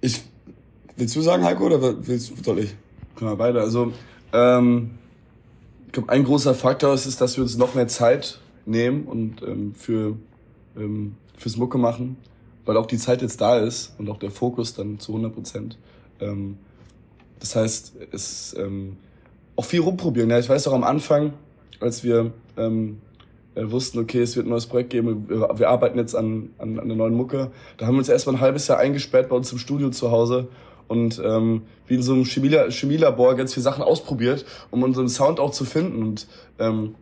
Ich, 0.00 0.22
willst 0.96 1.14
du 1.14 1.20
sagen, 1.20 1.44
Heiko, 1.44 1.66
oder 1.66 2.06
willst 2.06 2.30
du, 2.30 2.42
soll 2.42 2.60
ich? 2.60 2.74
Können 3.16 3.32
wir 3.32 3.36
beide. 3.36 3.60
Also, 3.60 3.92
ähm, 4.32 4.92
ich 5.86 5.92
glaube, 5.92 6.08
ein 6.10 6.24
großer 6.24 6.54
Faktor 6.54 6.94
ist, 6.94 7.04
ist, 7.04 7.20
dass 7.20 7.36
wir 7.36 7.42
uns 7.42 7.58
noch 7.58 7.74
mehr 7.74 7.88
Zeit 7.88 8.40
nehmen 8.66 9.04
und 9.04 9.42
ähm, 9.42 9.74
für 9.74 10.16
ähm, 10.76 11.16
fürs 11.36 11.56
Mucke 11.56 11.78
machen, 11.78 12.16
weil 12.64 12.76
auch 12.76 12.86
die 12.86 12.98
Zeit 12.98 13.22
jetzt 13.22 13.40
da 13.40 13.58
ist 13.58 13.94
und 13.98 14.08
auch 14.08 14.18
der 14.18 14.30
Fokus 14.30 14.74
dann 14.74 14.98
zu 14.98 15.12
100 15.12 15.34
Prozent. 15.34 15.78
Ähm, 16.20 16.58
das 17.40 17.56
heißt, 17.56 17.94
es 18.12 18.54
ähm, 18.58 18.96
auch 19.56 19.64
viel 19.64 19.80
rumprobieren. 19.80 20.30
Ja, 20.30 20.38
ich 20.38 20.48
weiß 20.48 20.68
auch 20.68 20.72
am 20.72 20.84
Anfang, 20.84 21.32
als 21.80 22.04
wir 22.04 22.32
ähm, 22.56 22.98
äh, 23.54 23.70
wussten, 23.70 23.98
okay, 23.98 24.20
es 24.20 24.36
wird 24.36 24.46
ein 24.46 24.50
neues 24.50 24.66
Projekt 24.66 24.90
geben, 24.90 25.28
wir, 25.28 25.68
arbeiten 25.68 25.98
jetzt 25.98 26.14
an, 26.14 26.50
an, 26.58 26.78
an 26.78 26.88
der 26.88 26.96
neuen 26.96 27.14
Mucke, 27.14 27.50
da 27.76 27.86
haben 27.86 27.94
wir 27.94 27.98
uns 27.98 28.08
erstmal 28.08 28.36
ein 28.36 28.40
halbes 28.40 28.68
Jahr 28.68 28.78
eingesperrt 28.78 29.28
bei 29.28 29.36
uns 29.36 29.50
im 29.52 29.58
Studio 29.58 29.90
zu 29.90 30.10
Hause 30.10 30.48
und 30.88 31.20
ähm, 31.24 31.62
wie 31.86 31.94
in 31.94 32.02
so 32.02 32.12
einem 32.12 32.24
Chemielabor 32.24 33.34
ganz 33.34 33.54
viele 33.54 33.64
Sachen 33.64 33.82
ausprobiert, 33.82 34.44
um 34.70 34.82
unseren 34.82 35.08
Sound 35.08 35.40
auch 35.40 35.50
zu 35.50 35.64
finden. 35.64 36.02
Und 36.02 36.26
ähm, 36.58 36.94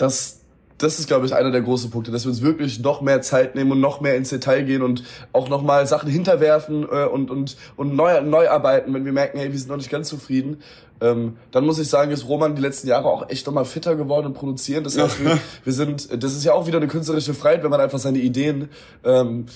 das, 0.00 0.40
das 0.78 0.98
ist, 0.98 1.08
glaube 1.08 1.26
ich, 1.26 1.34
einer 1.34 1.50
der 1.50 1.60
großen 1.60 1.90
Punkte, 1.90 2.10
dass 2.10 2.24
wir 2.24 2.30
uns 2.30 2.40
wirklich 2.40 2.80
noch 2.80 3.02
mehr 3.02 3.20
Zeit 3.20 3.54
nehmen 3.54 3.72
und 3.72 3.80
noch 3.80 4.00
mehr 4.00 4.16
ins 4.16 4.30
Detail 4.30 4.62
gehen 4.62 4.82
und 4.82 5.04
auch 5.32 5.48
noch 5.48 5.62
mal 5.62 5.86
Sachen 5.86 6.10
hinterwerfen 6.10 6.84
äh, 6.84 7.04
und, 7.04 7.30
und, 7.30 7.56
und 7.76 7.94
neu, 7.94 8.20
neu 8.22 8.48
arbeiten, 8.48 8.94
wenn 8.94 9.04
wir 9.04 9.12
merken, 9.12 9.38
hey, 9.38 9.52
wir 9.52 9.58
sind 9.58 9.68
noch 9.68 9.76
nicht 9.76 9.90
ganz 9.90 10.08
zufrieden. 10.08 10.62
Ähm, 11.02 11.36
dann 11.50 11.64
muss 11.64 11.78
ich 11.78 11.88
sagen, 11.88 12.10
ist 12.10 12.28
Roman 12.28 12.54
die 12.54 12.62
letzten 12.62 12.88
Jahre 12.88 13.08
auch 13.08 13.28
echt 13.28 13.46
nochmal 13.46 13.64
fitter 13.64 13.94
geworden 13.94 14.26
im 14.26 14.34
Produzieren. 14.34 14.84
Das 14.84 14.98
heißt, 14.98 15.22
wir, 15.22 15.38
wir 15.64 15.72
sind, 15.72 16.22
das 16.22 16.34
ist 16.34 16.44
ja 16.44 16.52
auch 16.52 16.66
wieder 16.66 16.78
eine 16.78 16.88
künstlerische 16.88 17.34
Freiheit, 17.34 17.62
wenn 17.62 17.70
man 17.70 17.80
einfach 17.80 17.98
seine 17.98 18.18
Ideen 18.18 18.68
ähm, 19.04 19.46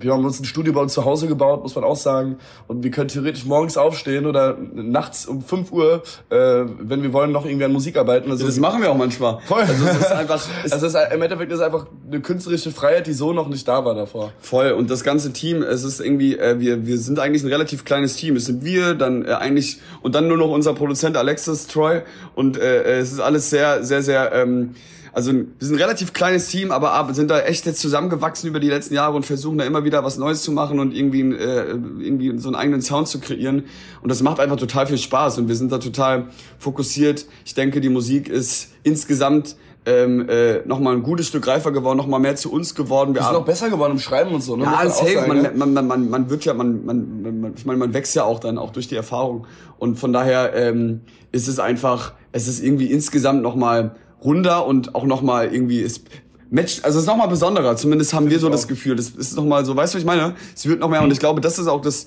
wir 0.00 0.12
haben 0.12 0.24
uns 0.24 0.40
ein 0.40 0.44
Studio 0.44 0.72
bei 0.72 0.80
uns 0.80 0.94
zu 0.94 1.04
Hause 1.04 1.26
gebaut, 1.26 1.62
muss 1.62 1.74
man 1.74 1.84
auch 1.84 1.96
sagen. 1.96 2.38
Und 2.66 2.82
wir 2.82 2.90
können 2.90 3.08
theoretisch 3.08 3.44
morgens 3.44 3.76
aufstehen 3.76 4.26
oder 4.26 4.56
nachts 4.72 5.26
um 5.26 5.42
5 5.42 5.72
Uhr, 5.72 6.02
äh, 6.30 6.36
wenn 6.78 7.02
wir 7.02 7.12
wollen, 7.12 7.32
noch 7.32 7.44
irgendwie 7.44 7.64
an 7.64 7.72
Musik 7.72 7.96
arbeiten. 7.96 8.30
Also 8.30 8.46
das 8.46 8.58
machen 8.58 8.82
wir 8.82 8.90
auch 8.90 8.96
manchmal. 8.96 9.38
Voll. 9.46 9.62
Also 9.62 9.86
es 9.86 9.98
ist 9.98 10.12
einfach, 10.12 10.40
also 10.62 10.86
es 10.86 10.94
ist, 10.94 11.12
im 11.12 11.22
Endeffekt 11.22 11.50
ist 11.50 11.58
es 11.58 11.64
einfach 11.64 11.86
eine 12.06 12.20
künstlerische 12.20 12.70
Freiheit, 12.70 13.06
die 13.06 13.12
so 13.12 13.32
noch 13.32 13.48
nicht 13.48 13.66
da 13.66 13.84
war 13.84 13.94
davor. 13.94 14.32
Voll. 14.40 14.72
Und 14.72 14.90
das 14.90 15.04
ganze 15.04 15.32
Team, 15.32 15.62
es 15.62 15.84
ist 15.84 16.00
irgendwie, 16.00 16.38
äh, 16.38 16.60
wir, 16.60 16.86
wir 16.86 16.98
sind 16.98 17.18
eigentlich 17.18 17.42
ein 17.42 17.48
relativ 17.48 17.84
kleines 17.84 18.16
Team. 18.16 18.36
Es 18.36 18.46
sind 18.46 18.64
wir, 18.64 18.94
dann 18.94 19.24
äh, 19.24 19.32
eigentlich, 19.32 19.80
und 20.02 20.14
dann 20.14 20.28
nur 20.28 20.36
noch 20.36 20.50
unser 20.50 20.74
Produzent 20.74 21.16
Alexis 21.16 21.66
Troy. 21.66 22.02
Und 22.34 22.56
äh, 22.56 22.98
es 22.98 23.12
ist 23.12 23.20
alles 23.20 23.50
sehr, 23.50 23.82
sehr, 23.82 24.02
sehr, 24.02 24.32
ähm, 24.32 24.74
also 25.12 25.32
wir 25.32 25.46
sind 25.58 25.76
ein 25.76 25.80
relativ 25.80 26.12
kleines 26.12 26.48
Team, 26.48 26.70
aber 26.70 27.12
sind 27.14 27.30
da 27.30 27.40
echt 27.40 27.66
jetzt 27.66 27.80
zusammengewachsen 27.80 28.48
über 28.48 28.60
die 28.60 28.68
letzten 28.68 28.94
Jahre 28.94 29.16
und 29.16 29.26
versuchen 29.26 29.58
da 29.58 29.64
immer 29.64 29.84
wieder 29.84 30.04
was 30.04 30.18
Neues 30.18 30.42
zu 30.42 30.52
machen 30.52 30.80
und 30.80 30.94
irgendwie, 30.94 31.20
äh, 31.20 31.70
irgendwie 32.00 32.38
so 32.38 32.48
einen 32.48 32.56
eigenen 32.56 32.82
Sound 32.82 33.08
zu 33.08 33.20
kreieren. 33.20 33.64
Und 34.02 34.10
das 34.10 34.22
macht 34.22 34.40
einfach 34.40 34.56
total 34.56 34.86
viel 34.86 34.98
Spaß 34.98 35.38
und 35.38 35.48
wir 35.48 35.56
sind 35.56 35.72
da 35.72 35.78
total 35.78 36.26
fokussiert. 36.58 37.26
Ich 37.44 37.54
denke, 37.54 37.80
die 37.80 37.88
Musik 37.88 38.28
ist 38.28 38.72
insgesamt 38.82 39.56
ähm, 39.88 40.28
äh, 40.28 40.58
nochmal 40.66 40.94
ein 40.94 41.02
gutes 41.02 41.28
Stück 41.28 41.46
reifer 41.46 41.72
geworden, 41.72 41.96
nochmal 41.96 42.20
mehr 42.20 42.36
zu 42.36 42.52
uns 42.52 42.74
geworden. 42.74 43.14
Wir 43.14 43.22
sind 43.22 43.34
auch 43.34 43.44
besser 43.44 43.70
geworden 43.70 43.92
im 43.92 43.98
Schreiben 43.98 44.34
und 44.34 44.42
so. 44.42 44.56
Ne? 44.56 44.64
Ja, 44.64 44.88
safe. 44.90 45.24
Man, 45.26 45.42
ne? 45.42 45.52
man, 45.54 45.72
man, 45.72 45.86
man, 45.86 46.10
man 46.10 46.30
wird 46.30 46.44
ja, 46.44 46.52
man, 46.52 46.84
man, 46.84 47.40
man, 47.40 47.54
ich 47.56 47.64
meine, 47.64 47.78
man 47.78 47.94
wächst 47.94 48.14
ja 48.14 48.24
auch 48.24 48.38
dann 48.38 48.58
auch 48.58 48.70
durch 48.70 48.88
die 48.88 48.96
Erfahrung. 48.96 49.46
Und 49.78 49.98
von 49.98 50.12
daher 50.12 50.54
ähm, 50.54 51.00
ist 51.32 51.48
es 51.48 51.58
einfach, 51.58 52.12
es 52.32 52.48
ist 52.48 52.62
irgendwie 52.62 52.86
insgesamt 52.86 53.42
nochmal 53.42 53.96
runder 54.24 54.66
und 54.66 54.94
auch 54.94 55.04
nochmal 55.04 55.52
irgendwie 55.52 55.80
ist 55.80 56.02
Match, 56.50 56.80
also 56.82 56.98
es 56.98 57.04
ist 57.04 57.08
nochmal 57.08 57.28
besonderer, 57.28 57.76
zumindest 57.76 58.14
haben 58.14 58.30
wir 58.30 58.38
so 58.38 58.48
das 58.48 58.68
Gefühl. 58.68 58.96
Das 58.96 59.10
ist 59.10 59.36
nochmal 59.36 59.64
so, 59.64 59.76
weißt 59.76 59.92
du, 59.92 59.96
was 59.96 60.02
ich 60.02 60.06
meine? 60.06 60.34
Es 60.54 60.66
wird 60.66 60.80
noch 60.80 60.88
mehr 60.88 61.02
und 61.02 61.10
ich 61.10 61.18
glaube, 61.18 61.40
das 61.40 61.58
ist 61.58 61.66
auch 61.66 61.82
das, 61.82 62.06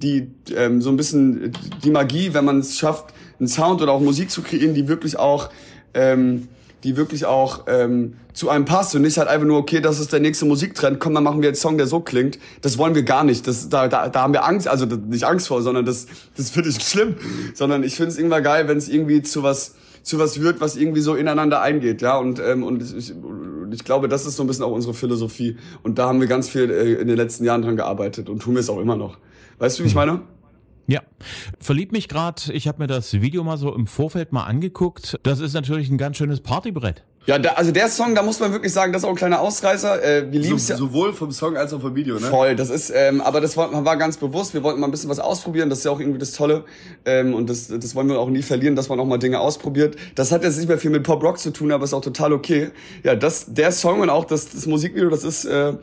die, 0.00 0.30
ähm, 0.56 0.80
so 0.80 0.90
ein 0.90 0.96
bisschen 0.96 1.52
die 1.84 1.90
Magie, 1.90 2.32
wenn 2.32 2.44
man 2.44 2.60
es 2.60 2.78
schafft, 2.78 3.12
einen 3.38 3.48
Sound 3.48 3.82
oder 3.82 3.92
auch 3.92 4.00
Musik 4.00 4.30
zu 4.30 4.42
kreieren, 4.42 4.74
die 4.74 4.88
wirklich 4.88 5.18
auch, 5.18 5.50
ähm, 5.92 6.48
die 6.84 6.96
wirklich 6.96 7.26
auch 7.26 7.64
ähm, 7.66 8.14
zu 8.32 8.48
einem 8.48 8.64
passt 8.64 8.94
und 8.94 9.02
nicht 9.02 9.18
halt 9.18 9.28
einfach 9.28 9.46
nur, 9.46 9.58
okay, 9.58 9.80
das 9.80 10.00
ist 10.00 10.12
der 10.12 10.20
nächste 10.20 10.46
Musiktrend, 10.46 10.98
komm, 10.98 11.14
dann 11.14 11.22
machen 11.22 11.42
wir 11.42 11.50
jetzt 11.50 11.58
einen 11.58 11.72
Song, 11.72 11.78
der 11.78 11.86
so 11.86 12.00
klingt. 12.00 12.38
Das 12.62 12.78
wollen 12.78 12.94
wir 12.94 13.02
gar 13.02 13.24
nicht. 13.24 13.46
Das, 13.46 13.68
da, 13.68 13.88
da, 13.88 14.08
da 14.08 14.22
haben 14.22 14.32
wir 14.32 14.44
Angst, 14.44 14.68
also 14.68 14.86
nicht 14.86 15.24
Angst 15.24 15.48
vor, 15.48 15.62
sondern 15.62 15.84
das, 15.84 16.06
das 16.36 16.50
finde 16.50 16.70
ich 16.70 16.80
schlimm. 16.82 17.16
Sondern 17.54 17.84
ich 17.84 17.96
finde 17.96 18.10
es 18.10 18.16
irgendwann 18.16 18.42
geil, 18.42 18.68
wenn 18.68 18.78
es 18.78 18.88
irgendwie 18.88 19.22
zu 19.22 19.42
was 19.42 19.74
zu 20.02 20.18
was 20.18 20.40
wird, 20.40 20.60
was 20.60 20.76
irgendwie 20.76 21.00
so 21.00 21.14
ineinander 21.14 21.62
eingeht, 21.62 22.02
ja. 22.02 22.16
Und 22.18 22.40
ähm, 22.40 22.62
und 22.62 22.82
ich, 22.82 23.14
ich 23.72 23.84
glaube, 23.84 24.08
das 24.08 24.26
ist 24.26 24.36
so 24.36 24.42
ein 24.42 24.46
bisschen 24.46 24.64
auch 24.64 24.72
unsere 24.72 24.94
Philosophie. 24.94 25.56
Und 25.82 25.98
da 25.98 26.08
haben 26.08 26.20
wir 26.20 26.26
ganz 26.26 26.48
viel 26.48 26.70
äh, 26.70 26.94
in 26.94 27.08
den 27.08 27.16
letzten 27.16 27.44
Jahren 27.44 27.62
dran 27.62 27.76
gearbeitet 27.76 28.28
und 28.28 28.40
tun 28.40 28.54
wir 28.54 28.60
es 28.60 28.70
auch 28.70 28.80
immer 28.80 28.96
noch. 28.96 29.18
Weißt 29.58 29.78
du, 29.78 29.84
wie 29.84 29.88
ich 29.88 29.94
meine? 29.94 30.22
Ja, 30.86 31.00
verliebt 31.60 31.92
mich 31.92 32.08
gerade. 32.08 32.52
Ich 32.52 32.66
habe 32.66 32.80
mir 32.80 32.88
das 32.88 33.12
Video 33.14 33.44
mal 33.44 33.56
so 33.56 33.74
im 33.74 33.86
Vorfeld 33.86 34.32
mal 34.32 34.44
angeguckt. 34.44 35.18
Das 35.22 35.40
ist 35.40 35.54
natürlich 35.54 35.88
ein 35.90 35.98
ganz 35.98 36.16
schönes 36.16 36.40
Partybrett. 36.40 37.04
Ja, 37.24 37.38
da, 37.38 37.50
also 37.50 37.70
der 37.70 37.88
Song, 37.88 38.16
da 38.16 38.22
muss 38.22 38.40
man 38.40 38.50
wirklich 38.50 38.72
sagen, 38.72 38.92
das 38.92 39.02
ist 39.02 39.06
auch 39.06 39.10
ein 39.10 39.16
kleiner 39.16 39.40
Ausreißer. 39.40 40.02
Äh, 40.02 40.32
wir 40.32 40.40
lieben 40.40 40.56
es 40.56 40.66
So, 40.66 40.72
ja. 40.72 40.78
sowohl 40.78 41.12
vom 41.12 41.30
Song 41.30 41.56
als 41.56 41.72
auch 41.72 41.80
vom 41.80 41.94
Video, 41.94 42.16
ne? 42.16 42.26
Voll, 42.26 42.56
das 42.56 42.68
ist, 42.68 42.92
ähm, 42.94 43.20
aber 43.20 43.40
das 43.40 43.56
war, 43.56 43.84
war 43.84 43.96
ganz 43.96 44.16
bewusst. 44.16 44.54
Wir 44.54 44.64
wollten 44.64 44.80
mal 44.80 44.88
ein 44.88 44.90
bisschen 44.90 45.08
was 45.08 45.20
ausprobieren. 45.20 45.70
Das 45.70 45.78
ist 45.78 45.84
ja 45.84 45.92
auch 45.92 46.00
irgendwie 46.00 46.18
das 46.18 46.32
Tolle. 46.32 46.64
Ähm, 47.04 47.34
und 47.34 47.48
das, 47.48 47.68
das 47.68 47.94
wollen 47.94 48.08
wir 48.08 48.18
auch 48.18 48.28
nie 48.28 48.42
verlieren, 48.42 48.74
dass 48.74 48.88
man 48.88 48.98
auch 48.98 49.04
mal 49.04 49.18
Dinge 49.18 49.38
ausprobiert. 49.38 49.96
Das 50.16 50.32
hat 50.32 50.42
jetzt 50.42 50.56
nicht 50.56 50.68
mehr 50.68 50.78
viel 50.78 50.90
mit 50.90 51.04
Pop 51.04 51.22
Rock 51.22 51.38
zu 51.38 51.52
tun, 51.52 51.70
aber 51.70 51.84
ist 51.84 51.94
auch 51.94 52.00
total 52.00 52.32
okay. 52.32 52.70
Ja, 53.04 53.14
das, 53.14 53.46
der 53.54 53.70
Song 53.70 54.00
und 54.00 54.10
auch 54.10 54.24
das, 54.24 54.50
das 54.50 54.66
Musikvideo, 54.66 55.08
das 55.08 55.22
ist, 55.22 55.44
äh, 55.44 55.74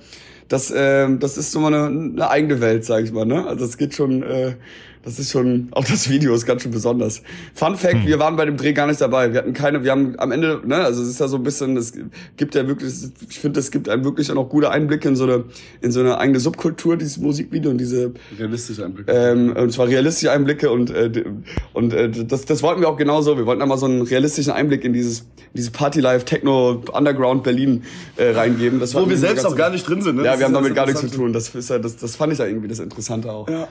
das, 0.49 0.73
ähm, 0.75 1.19
das 1.19 1.37
ist 1.37 1.51
so 1.53 1.61
mal 1.61 1.73
eine, 1.73 1.87
eine 1.87 2.29
eigene 2.29 2.59
Welt, 2.59 2.83
sag 2.83 3.05
ich 3.05 3.13
mal. 3.13 3.25
Ne? 3.25 3.47
Also 3.47 3.65
das 3.65 3.77
geht 3.77 3.93
schon, 3.93 4.23
äh, 4.23 4.55
das 5.03 5.17
ist 5.17 5.31
schon, 5.31 5.69
auch 5.71 5.85
das 5.85 6.09
Video 6.09 6.33
ist 6.33 6.45
ganz 6.45 6.63
schön 6.63 6.71
besonders. 6.71 7.21
Fun 7.53 7.75
Fact, 7.75 8.05
wir 8.05 8.19
waren 8.19 8.35
bei 8.35 8.45
dem 8.45 8.57
Dreh 8.57 8.73
gar 8.73 8.87
nicht 8.87 8.99
dabei. 8.99 9.31
Wir 9.31 9.39
hatten 9.39 9.53
keine, 9.53 9.83
wir 9.83 9.91
haben 9.91 10.15
am 10.17 10.31
Ende, 10.31 10.61
ne, 10.65 10.75
also 10.75 11.01
es 11.01 11.09
ist 11.09 11.19
ja 11.19 11.27
so 11.27 11.37
ein 11.37 11.43
bisschen, 11.43 11.77
es 11.77 11.93
gibt 12.35 12.53
ja 12.53 12.67
wirklich, 12.67 12.93
ich 13.29 13.39
finde, 13.39 13.59
es 13.59 13.71
gibt 13.71 13.87
einem 13.87 14.03
wirklich 14.03 14.29
auch 14.29 14.35
noch 14.35 14.49
gute 14.49 14.69
Einblicke 14.69 15.07
in 15.07 15.15
so 15.15 15.23
eine, 15.23 15.45
in 15.81 15.91
so 15.91 16.01
eine 16.01 16.17
eigene 16.17 16.39
Subkultur, 16.39 16.97
dieses 16.97 17.17
Musikvideo 17.17 17.71
und 17.71 17.77
diese, 17.77 18.13
Realistische 18.37 18.85
Einblick. 18.85 19.05
ähm, 19.09 19.55
und 19.55 19.71
zwar 19.71 19.87
realistische 19.87 20.31
Einblicke 20.31 20.69
und 20.69 20.91
äh, 20.91 21.23
und 21.73 21.93
äh, 21.93 22.09
das, 22.09 22.45
das 22.45 22.61
wollten 22.61 22.81
wir 22.81 22.89
auch 22.89 22.97
genauso. 22.97 23.37
Wir 23.37 23.45
wollten 23.45 23.61
einmal 23.61 23.77
so 23.77 23.85
einen 23.85 24.01
realistischen 24.01 24.51
Einblick 24.51 24.83
in 24.83 24.93
dieses 24.93 25.25
diese 25.53 25.71
Party 25.71 26.01
Life 26.01 26.25
Techno 26.25 26.83
Underground 26.91 27.43
Berlin 27.43 27.83
äh, 28.17 28.31
reingeben. 28.31 28.79
Das 28.79 28.93
Wo 28.93 29.09
wir 29.09 29.17
selbst 29.17 29.45
auch 29.45 29.55
gar 29.55 29.69
nicht 29.69 29.87
drin 29.87 30.01
sind, 30.01 30.17
ne? 30.17 30.25
Ja, 30.25 30.37
wir 30.37 30.45
haben 30.45 30.53
damit 30.53 30.75
gar 30.75 30.85
nichts 30.85 31.01
zu 31.01 31.09
tun. 31.09 31.33
Das 31.33 31.55
ist 31.55 31.69
ja 31.69 31.79
das, 31.79 31.97
das 31.97 32.15
fand 32.15 32.33
ich 32.33 32.39
ja 32.39 32.45
irgendwie 32.45 32.67
das 32.67 32.79
Interessante 32.79 33.31
auch. 33.31 33.49
Ja. 33.49 33.67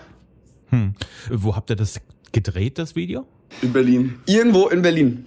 Hm. 0.70 0.94
Wo 1.30 1.56
habt 1.56 1.70
ihr 1.70 1.76
das 1.76 2.00
gedreht, 2.32 2.78
das 2.78 2.94
Video? 2.96 3.26
In 3.62 3.72
Berlin. 3.72 4.18
Irgendwo 4.26 4.68
in 4.68 4.82
Berlin. 4.82 5.24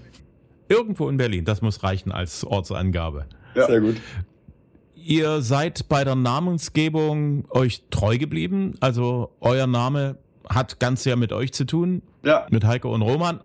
Irgendwo 0.69 1.09
in 1.09 1.17
Berlin. 1.17 1.45
Das 1.45 1.61
muss 1.61 1.83
reichen 1.83 2.11
als 2.11 2.45
Ortsangabe. 2.45 3.25
Ja. 3.55 3.67
Sehr 3.67 3.81
gut. 3.81 3.97
Ihr 4.95 5.41
seid 5.41 5.89
bei 5.89 6.03
der 6.03 6.15
Namensgebung 6.15 7.45
euch 7.49 7.83
treu 7.89 8.17
geblieben. 8.17 8.75
Also 8.79 9.31
euer 9.41 9.67
Name 9.67 10.17
hat 10.47 10.79
ganz 10.79 11.03
sehr 11.03 11.15
mit 11.15 11.33
euch 11.33 11.51
zu 11.53 11.65
tun, 11.65 12.03
Ja. 12.23 12.45
mit 12.51 12.63
Heiko 12.65 12.93
und 12.93 13.01
Roman. 13.01 13.39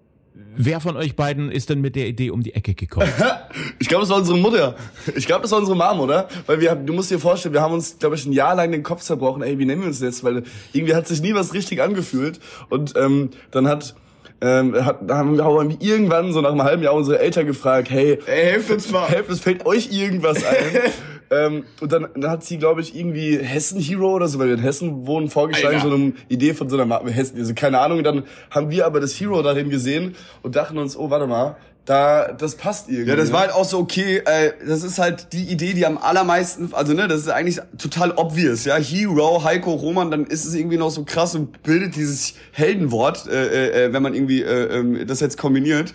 Wer 0.58 0.80
von 0.80 0.96
euch 0.96 1.16
beiden 1.16 1.50
ist 1.50 1.68
denn 1.70 1.80
mit 1.80 1.96
der 1.96 2.06
Idee 2.06 2.30
um 2.30 2.42
die 2.42 2.54
Ecke 2.54 2.74
gekommen? 2.74 3.08
Ich 3.78 3.88
glaube, 3.88 4.02
das 4.02 4.10
war 4.10 4.18
unsere 4.18 4.38
Mutter. 4.38 4.74
Ich 5.14 5.26
glaube, 5.26 5.42
das 5.42 5.50
war 5.52 5.58
unsere 5.58 5.76
Mom, 5.76 6.00
oder? 6.00 6.28
Weil 6.46 6.60
wir, 6.60 6.70
haben- 6.70 6.86
du 6.86 6.92
musst 6.92 7.10
dir 7.10 7.18
vorstellen, 7.18 7.52
wir 7.54 7.60
haben 7.60 7.74
uns, 7.74 7.98
glaube 7.98 8.16
ich, 8.16 8.24
ein 8.26 8.32
Jahr 8.32 8.54
lang 8.54 8.72
den 8.72 8.82
Kopf 8.82 9.02
zerbrochen. 9.02 9.42
Ey, 9.42 9.58
wie 9.58 9.64
nennen 9.66 9.82
wir 9.82 9.88
uns 9.88 10.00
jetzt? 10.00 10.24
Weil 10.24 10.42
irgendwie 10.72 10.94
hat 10.94 11.06
sich 11.06 11.20
nie 11.22 11.34
was 11.34 11.52
richtig 11.54 11.80
angefühlt. 11.82 12.40
Und 12.70 12.94
ähm, 12.96 13.30
dann 13.50 13.68
hat, 13.68 13.94
ähm, 14.40 14.74
hat, 14.84 15.00
haben 15.10 15.36
wir 15.36 15.76
irgendwann 15.80 16.32
so 16.32 16.40
nach 16.40 16.50
einem 16.52 16.62
halben 16.62 16.82
Jahr 16.82 16.94
unsere 16.94 17.18
Eltern 17.18 17.46
gefragt, 17.46 17.90
hey, 17.90 18.18
Ey, 18.26 18.44
helft 18.52 18.70
uns 18.70 18.90
mal. 18.90 19.06
helft, 19.08 19.30
es 19.30 19.40
fällt 19.40 19.64
euch 19.66 19.90
irgendwas 19.92 20.44
ein. 20.44 20.54
ähm, 21.30 21.64
und 21.80 21.92
dann, 21.92 22.08
dann 22.14 22.30
hat 22.30 22.44
sie, 22.44 22.58
glaube 22.58 22.80
ich, 22.80 22.96
irgendwie 22.96 23.38
Hessen 23.38 23.80
Hero 23.80 24.14
oder 24.14 24.28
so, 24.28 24.38
weil 24.38 24.48
wir 24.48 24.54
in 24.54 24.60
Hessen 24.60 25.06
wohnen, 25.06 25.28
vorgeschlagen, 25.28 25.76
Alter. 25.76 25.88
so 25.88 25.94
eine 25.94 26.12
Idee 26.28 26.54
von 26.54 26.68
so 26.68 26.78
einer 26.78 27.00
Hessen, 27.06 27.38
also 27.38 27.54
keine 27.54 27.80
Ahnung. 27.80 27.98
Und 27.98 28.04
dann 28.04 28.24
haben 28.50 28.70
wir 28.70 28.86
aber 28.86 29.00
das 29.00 29.18
Hero 29.20 29.42
darin 29.42 29.70
gesehen 29.70 30.14
und 30.42 30.56
dachten 30.56 30.78
uns, 30.78 30.96
oh, 30.96 31.10
warte 31.10 31.26
mal, 31.26 31.56
da, 31.86 32.32
das 32.32 32.56
passt 32.56 32.88
irgendwie. 32.88 33.10
Ja, 33.10 33.16
das 33.16 33.28
ne? 33.28 33.34
war 33.34 33.40
halt 33.42 33.52
auch 33.52 33.64
so 33.64 33.78
okay. 33.78 34.18
Äh, 34.24 34.52
das 34.66 34.82
ist 34.82 34.98
halt 34.98 35.32
die 35.32 35.44
Idee, 35.44 35.72
die 35.72 35.86
am 35.86 35.98
allermeisten, 35.98 36.70
also 36.72 36.92
ne, 36.92 37.08
das 37.08 37.20
ist 37.20 37.28
eigentlich 37.28 37.60
total 37.78 38.12
obvious, 38.16 38.64
ja. 38.64 38.76
Hero, 38.76 39.44
Heiko, 39.44 39.72
Roman, 39.72 40.10
dann 40.10 40.26
ist 40.26 40.44
es 40.44 40.54
irgendwie 40.54 40.76
noch 40.76 40.90
so 40.90 41.04
krass 41.04 41.34
und 41.34 41.62
bildet 41.62 41.94
dieses 41.94 42.34
Heldenwort, 42.52 43.28
äh, 43.28 43.86
äh, 43.86 43.92
wenn 43.92 44.02
man 44.02 44.14
irgendwie 44.14 44.42
äh, 44.42 44.78
ähm, 44.78 45.06
das 45.06 45.20
jetzt 45.20 45.38
kombiniert. 45.38 45.94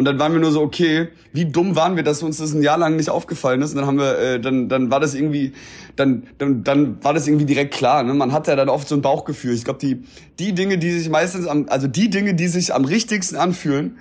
Und 0.00 0.06
dann 0.06 0.18
waren 0.18 0.32
wir 0.32 0.40
nur 0.40 0.50
so, 0.50 0.62
okay, 0.62 1.08
wie 1.34 1.44
dumm 1.44 1.76
waren 1.76 1.94
wir, 1.94 2.02
dass 2.02 2.22
uns 2.22 2.38
das 2.38 2.54
ein 2.54 2.62
Jahr 2.62 2.78
lang 2.78 2.96
nicht 2.96 3.10
aufgefallen 3.10 3.60
ist. 3.60 3.72
Und 3.72 3.80
dann 3.80 3.86
haben 3.86 3.98
wir, 3.98 4.18
äh, 4.18 4.40
dann, 4.40 4.70
dann 4.70 4.90
war 4.90 4.98
das 4.98 5.14
irgendwie, 5.14 5.52
dann, 5.94 6.22
dann, 6.38 6.64
dann 6.64 7.04
war 7.04 7.12
das 7.12 7.28
irgendwie 7.28 7.44
direkt 7.44 7.74
klar. 7.74 8.02
Ne? 8.02 8.14
Man 8.14 8.32
hat 8.32 8.48
ja 8.48 8.56
dann 8.56 8.70
oft 8.70 8.88
so 8.88 8.94
ein 8.94 9.02
Bauchgefühl. 9.02 9.52
Ich 9.52 9.64
glaube, 9.64 9.78
die, 9.78 10.02
die 10.38 10.54
Dinge, 10.54 10.78
die 10.78 10.90
sich 10.92 11.10
meistens 11.10 11.46
am, 11.46 11.66
also 11.68 11.86
die 11.86 12.08
Dinge, 12.08 12.32
die 12.32 12.48
sich 12.48 12.72
am 12.72 12.86
richtigsten 12.86 13.36
anfühlen, 13.36 13.98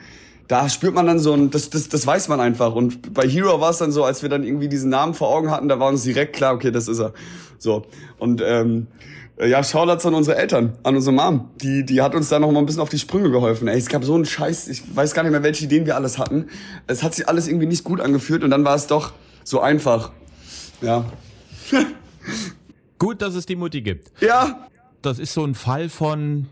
da 0.47 0.69
spürt 0.69 0.95
man 0.95 1.05
dann 1.05 1.19
so 1.19 1.33
ein, 1.33 1.49
das, 1.49 1.69
das, 1.69 1.89
das 1.89 2.07
weiß 2.07 2.29
man 2.29 2.39
einfach. 2.39 2.75
Und 2.75 3.13
bei 3.13 3.27
Hero 3.27 3.59
war 3.59 3.71
es 3.71 3.79
dann 3.79 3.91
so, 3.91 4.05
als 4.05 4.21
wir 4.21 4.29
dann 4.29 4.45
irgendwie 4.45 4.69
diesen 4.69 4.89
Namen 4.89 5.13
vor 5.13 5.27
Augen 5.27 5.51
hatten, 5.51 5.67
da 5.67 5.81
war 5.81 5.89
uns 5.89 6.03
direkt 6.03 6.33
klar, 6.33 6.53
okay, 6.53 6.71
das 6.71 6.87
ist 6.87 6.99
er. 6.99 7.11
So. 7.57 7.83
Und 8.19 8.41
ähm, 8.41 8.87
ja, 9.47 9.63
Shoutouts 9.63 10.05
an 10.05 10.13
unsere 10.15 10.37
Eltern, 10.37 10.77
an 10.83 10.95
unsere 10.95 11.13
Mom. 11.15 11.49
Die, 11.61 11.85
die 11.85 12.01
hat 12.01 12.13
uns 12.15 12.29
da 12.29 12.39
noch 12.39 12.51
mal 12.51 12.59
ein 12.59 12.65
bisschen 12.65 12.81
auf 12.81 12.89
die 12.89 12.99
Sprünge 12.99 13.31
geholfen. 13.31 13.67
Ey, 13.67 13.77
es 13.77 13.87
gab 13.87 14.03
so 14.03 14.13
einen 14.15 14.25
Scheiß, 14.25 14.67
ich 14.67 14.95
weiß 14.95 15.13
gar 15.13 15.23
nicht 15.23 15.31
mehr, 15.31 15.43
welche 15.43 15.65
Ideen 15.65 15.85
wir 15.85 15.95
alles 15.95 16.17
hatten. 16.17 16.47
Es 16.87 17.03
hat 17.03 17.13
sich 17.15 17.27
alles 17.29 17.47
irgendwie 17.47 17.65
nicht 17.67 17.83
gut 17.83 18.01
angefühlt 18.01 18.43
und 18.43 18.49
dann 18.51 18.65
war 18.65 18.75
es 18.75 18.87
doch 18.87 19.13
so 19.43 19.61
einfach. 19.61 20.11
Ja. 20.81 21.05
Gut, 22.97 23.21
dass 23.21 23.35
es 23.35 23.45
die 23.45 23.55
Mutti 23.55 23.81
gibt. 23.81 24.11
Ja, 24.21 24.67
Das 25.01 25.19
ist 25.19 25.33
so 25.33 25.45
ein 25.45 25.55
Fall 25.55 25.87
von, 25.87 26.47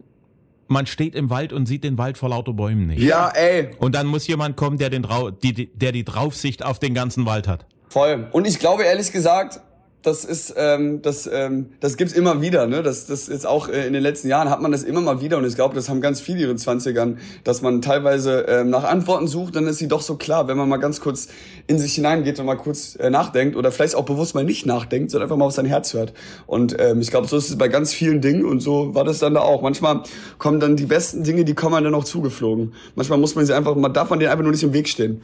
man 0.69 0.85
steht 0.85 1.13
im 1.15 1.29
Wald 1.29 1.51
und 1.51 1.65
sieht 1.65 1.83
den 1.83 1.97
Wald 1.97 2.17
vor 2.17 2.29
lauter 2.29 2.53
Bäumen 2.53 2.87
nicht. 2.87 3.01
ja, 3.01 3.29
ey. 3.29 3.71
Und 3.79 3.95
dann 3.95 4.07
muss 4.07 4.25
jemand 4.27 4.55
kommen, 4.55 4.77
der, 4.77 4.89
den 4.89 5.03
Drau 5.03 5.31
die, 5.31 5.53
die, 5.53 5.65
der 5.73 5.91
die 5.91 6.05
Draufsicht 6.05 6.63
auf 6.63 6.79
den 6.79 6.93
ganzen 6.93 7.25
Wald 7.25 7.47
hat. 7.47 7.65
Voll. 7.89 8.27
Und 8.31 8.47
ich 8.47 8.59
glaube 8.59 8.83
ehrlich 8.83 9.11
gesagt, 9.11 9.59
das 10.07 10.23
ist, 10.23 10.55
ähm, 10.57 11.01
das, 11.01 11.29
ähm, 11.31 11.67
das 11.81 11.97
gibt's 11.97 12.13
immer 12.13 12.41
wieder. 12.41 12.65
Ne? 12.65 12.81
Das, 12.81 13.07
das 13.07 13.27
ist 13.27 13.45
auch 13.45 13.67
äh, 13.67 13.85
in 13.85 13.93
den 13.93 14.01
letzten 14.01 14.29
Jahren 14.29 14.49
hat 14.49 14.61
man 14.61 14.71
das 14.71 14.83
immer 14.83 15.01
mal 15.01 15.21
wieder 15.21 15.37
und 15.37 15.45
ich 15.45 15.55
glaube, 15.55 15.75
das 15.75 15.89
haben 15.89 15.99
ganz 15.99 16.21
viele 16.21 16.37
in 16.37 16.47
ihren 16.47 16.57
Zwanzigern, 16.57 17.17
dass 17.43 17.61
man 17.61 17.81
teilweise 17.81 18.45
ähm, 18.47 18.69
nach 18.69 18.85
Antworten 18.85 19.27
sucht, 19.27 19.57
dann 19.57 19.67
ist 19.67 19.79
sie 19.79 19.89
doch 19.89 20.01
so 20.01 20.15
klar, 20.15 20.47
wenn 20.47 20.55
man 20.55 20.69
mal 20.69 20.77
ganz 20.77 21.01
kurz 21.01 21.27
in 21.67 21.77
sich 21.77 21.93
hineingeht 21.95 22.39
und 22.39 22.45
mal 22.45 22.55
kurz 22.55 22.95
äh, 22.95 23.09
nachdenkt 23.09 23.57
oder 23.57 23.71
vielleicht 23.71 23.95
auch 23.95 24.05
bewusst 24.05 24.33
mal 24.33 24.45
nicht 24.45 24.65
nachdenkt, 24.65 25.11
sondern 25.11 25.25
einfach 25.25 25.37
mal 25.37 25.45
auf 25.45 25.53
sein 25.53 25.65
Herz 25.65 25.93
hört. 25.93 26.13
Und 26.45 26.79
ähm, 26.79 27.01
ich 27.01 27.11
glaube, 27.11 27.27
so 27.27 27.35
ist 27.35 27.49
es 27.49 27.57
bei 27.57 27.67
ganz 27.67 27.93
vielen 27.93 28.21
Dingen 28.21 28.45
und 28.45 28.61
so 28.61 28.95
war 28.95 29.03
das 29.03 29.19
dann 29.19 29.33
da 29.33 29.41
auch. 29.41 29.61
Manchmal 29.61 30.03
kommen 30.37 30.61
dann 30.61 30.77
die 30.77 30.85
besten 30.85 31.23
Dinge, 31.23 31.43
die 31.43 31.53
kommen 31.53 31.83
dann 31.83 31.93
auch 31.93 32.05
zugeflogen. 32.05 32.73
Manchmal 32.95 33.19
muss 33.19 33.35
man 33.35 33.45
sie 33.45 33.53
einfach, 33.53 33.75
man 33.75 33.93
darf 33.93 34.09
man 34.09 34.19
denen 34.19 34.31
einfach 34.31 34.43
nur 34.43 34.53
nicht 34.53 34.63
im 34.63 34.73
Weg 34.73 34.87
stehen. 34.87 35.21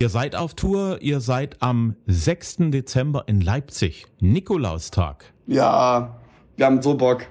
Ihr 0.00 0.10
seid 0.10 0.36
auf 0.36 0.54
Tour, 0.54 0.98
ihr 1.00 1.18
seid 1.18 1.56
am 1.58 1.96
6. 2.06 2.70
Dezember 2.70 3.24
in 3.26 3.40
Leipzig. 3.40 4.06
Nikolaustag. 4.20 5.24
Ja, 5.48 6.20
wir 6.56 6.66
haben 6.66 6.80
so 6.80 6.94
Bock. 6.94 7.26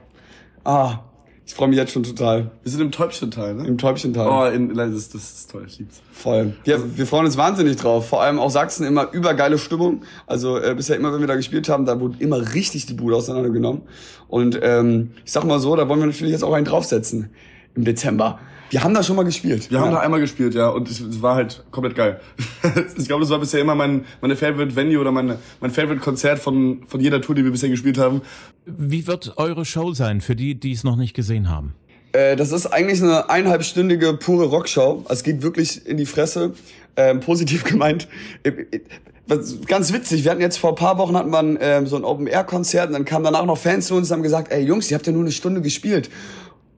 Ah, 0.65 1.00
ich 1.45 1.53
freue 1.53 1.69
mich 1.69 1.77
jetzt 1.77 1.93
schon 1.93 2.03
total. 2.03 2.51
Wir 2.63 2.71
sind 2.74 2.81
im 2.81 2.91
Täubchenteil, 2.91 3.53
ne? 3.53 3.65
Im 3.65 3.77
Täubchental. 3.77 4.27
Oh, 4.27 4.53
in, 4.53 4.75
das, 4.75 4.89
ist, 4.89 5.15
das 5.15 5.31
ist 5.31 5.51
toll, 5.51 5.63
ich 5.65 5.79
lieb's. 5.79 6.01
Voll. 6.12 6.57
Ja, 6.65 6.75
wir 6.83 7.07
freuen 7.07 7.25
uns 7.25 7.38
wahnsinnig 7.38 7.77
drauf. 7.77 8.09
Vor 8.09 8.21
allem 8.21 8.38
auch 8.38 8.51
Sachsen 8.51 8.86
immer 8.86 9.13
übergeile 9.13 9.57
Stimmung. 9.57 10.01
Also 10.25 10.57
äh, 10.59 10.75
bisher 10.75 10.97
immer, 10.97 11.13
wenn 11.13 11.21
wir 11.21 11.27
da 11.27 11.38
gespielt 11.38 11.69
haben, 11.69 11.86
da 11.86 12.01
wurde 12.01 12.17
immer 12.19 12.53
richtig 12.53 12.86
die 12.86 12.95
Bude 12.95 13.15
auseinandergenommen. 13.15 13.83
Und 14.27 14.59
ähm, 14.62 15.12
ich 15.24 15.31
sag 15.31 15.45
mal 15.45 15.62
so, 15.62 15.74
da 15.77 15.88
wollen 15.88 16.01
wir 16.01 16.07
natürlich 16.07 16.33
jetzt 16.33 16.43
auch 16.43 16.51
einen 16.51 16.65
draufsetzen 16.65 17.29
im 17.77 17.86
Dezember. 17.86 18.39
Wir 18.69 18.84
haben 18.84 18.93
da 18.93 19.01
schon 19.01 19.15
mal 19.15 19.24
gespielt. 19.24 19.72
Wir 19.72 19.79
haben 19.79 19.91
ja. 19.91 19.98
da 19.98 20.00
einmal 20.01 20.19
gespielt, 20.19 20.53
ja, 20.53 20.67
und 20.67 20.89
es, 20.89 21.22
war 21.22 21.36
halt 21.36 21.63
komplett 21.72 21.96
geil. 21.96 22.19
ich 22.98 23.07
glaube, 23.07 23.22
das 23.22 23.29
war 23.29 23.39
bisher 23.39 23.62
immer 23.62 23.75
mein, 23.75 24.03
meine 24.19 24.36
Favorite 24.36 24.75
Venue 24.75 25.00
oder 25.00 25.12
meine, 25.12 25.39
mein 25.62 25.72
Favorite 25.72 26.01
Konzert 26.01 26.39
von, 26.39 26.81
von 26.86 27.00
jeder 27.00 27.22
Tour, 27.22 27.36
die 27.36 27.46
wir 27.46 27.51
bisher 27.51 27.69
gespielt 27.69 27.98
haben. 27.98 28.22
Wie 28.65 29.07
wird 29.07 29.38
eure 29.38 29.63
Show 29.63 29.93
sein 29.93 30.19
für 30.19 30.36
die, 30.36 30.55
die 30.55 30.74
es 30.74 30.84
noch 30.84 30.98
nicht 30.98 31.13
gesehen 31.13 31.50
haben? 31.50 31.75
Äh, 32.12 32.36
das 32.36 32.51
ist 32.51 32.65
eigentlich 32.67 33.01
eine 33.01 33.29
eineinhalbstündige 33.29 34.13
pure 34.13 34.46
Rockshow. 34.46 35.03
Also 35.05 35.13
es 35.13 35.24
geht 35.24 35.43
wirklich 35.43 35.86
in 35.86 35.96
die 35.96 36.05
Fresse. 36.05 36.53
Ähm, 36.98 37.22
positiv 37.22 37.63
gemeint. 37.63 38.10
Äh, 38.43 38.50
äh, 38.50 38.81
was- 39.27 39.62
Ganz 39.67 39.93
witzig, 39.93 40.24
wir 40.24 40.31
hatten 40.31 40.41
jetzt 40.41 40.57
vor 40.57 40.72
ein 40.72 40.75
paar 40.75 40.98
Wochen 40.98 41.15
hatten 41.15 41.31
wir 41.31 41.39
ein, 41.39 41.57
ähm, 41.62 41.88
so 41.88 41.96
ein 41.96 42.03
Open-Air-Konzert 42.03 42.88
und 42.88 42.93
dann 42.93 43.05
kamen 43.05 43.24
danach 43.25 43.46
noch 43.46 43.57
Fans 43.57 43.88
zu 43.88 43.96
uns 43.96 44.10
und 44.10 44.15
haben 44.15 44.24
gesagt, 44.24 44.51
ey 44.51 44.63
Jungs, 44.63 44.89
ihr 44.89 44.96
habt 44.96 45.05
ja 45.05 45.13
nur 45.13 45.22
eine 45.22 45.31
Stunde 45.31 45.62
gespielt. 45.62 46.10